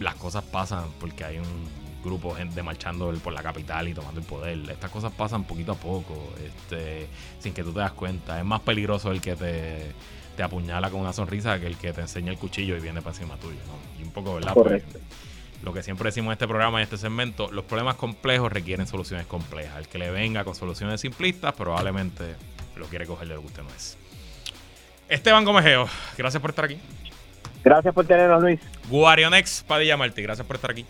[0.00, 4.18] las cosas pasan porque hay un grupo de gente marchando por la capital y tomando
[4.18, 4.58] el poder.
[4.68, 7.06] Estas cosas pasan poquito a poco, este,
[7.38, 8.40] sin que tú te das cuenta.
[8.40, 9.92] Es más peligroso el que te,
[10.36, 13.14] te apuñala con una sonrisa que el que te enseña el cuchillo y viene para
[13.14, 13.60] encima tuyo.
[14.00, 14.54] Y un poco, ¿verdad?
[14.54, 14.98] Pues, Correcto
[15.62, 18.86] lo que siempre decimos en este programa y en este segmento, los problemas complejos requieren
[18.86, 19.76] soluciones complejas.
[19.78, 22.34] El que le venga con soluciones simplistas probablemente
[22.76, 23.98] lo quiere coger de lo que usted no es.
[25.08, 26.78] Esteban Gomejeo, gracias por estar aquí.
[27.62, 28.60] Gracias por tenernos, Luis.
[28.88, 30.86] Guarionex Padilla Martí, gracias por estar aquí.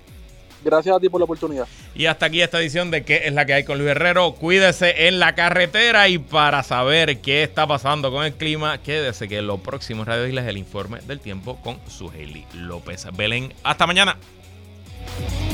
[0.62, 1.66] Gracias a ti por la oportunidad.
[1.94, 4.34] Y hasta aquí esta edición de ¿Qué es la que hay con Luis Herrero?
[4.34, 9.38] Cuídese en la carretera y para saber qué está pasando con el clima, quédese que
[9.38, 12.12] en los próximos Radio Islas el informe del tiempo con su
[12.54, 13.54] López Belén.
[13.64, 14.16] Hasta mañana.
[15.20, 15.49] Yeah.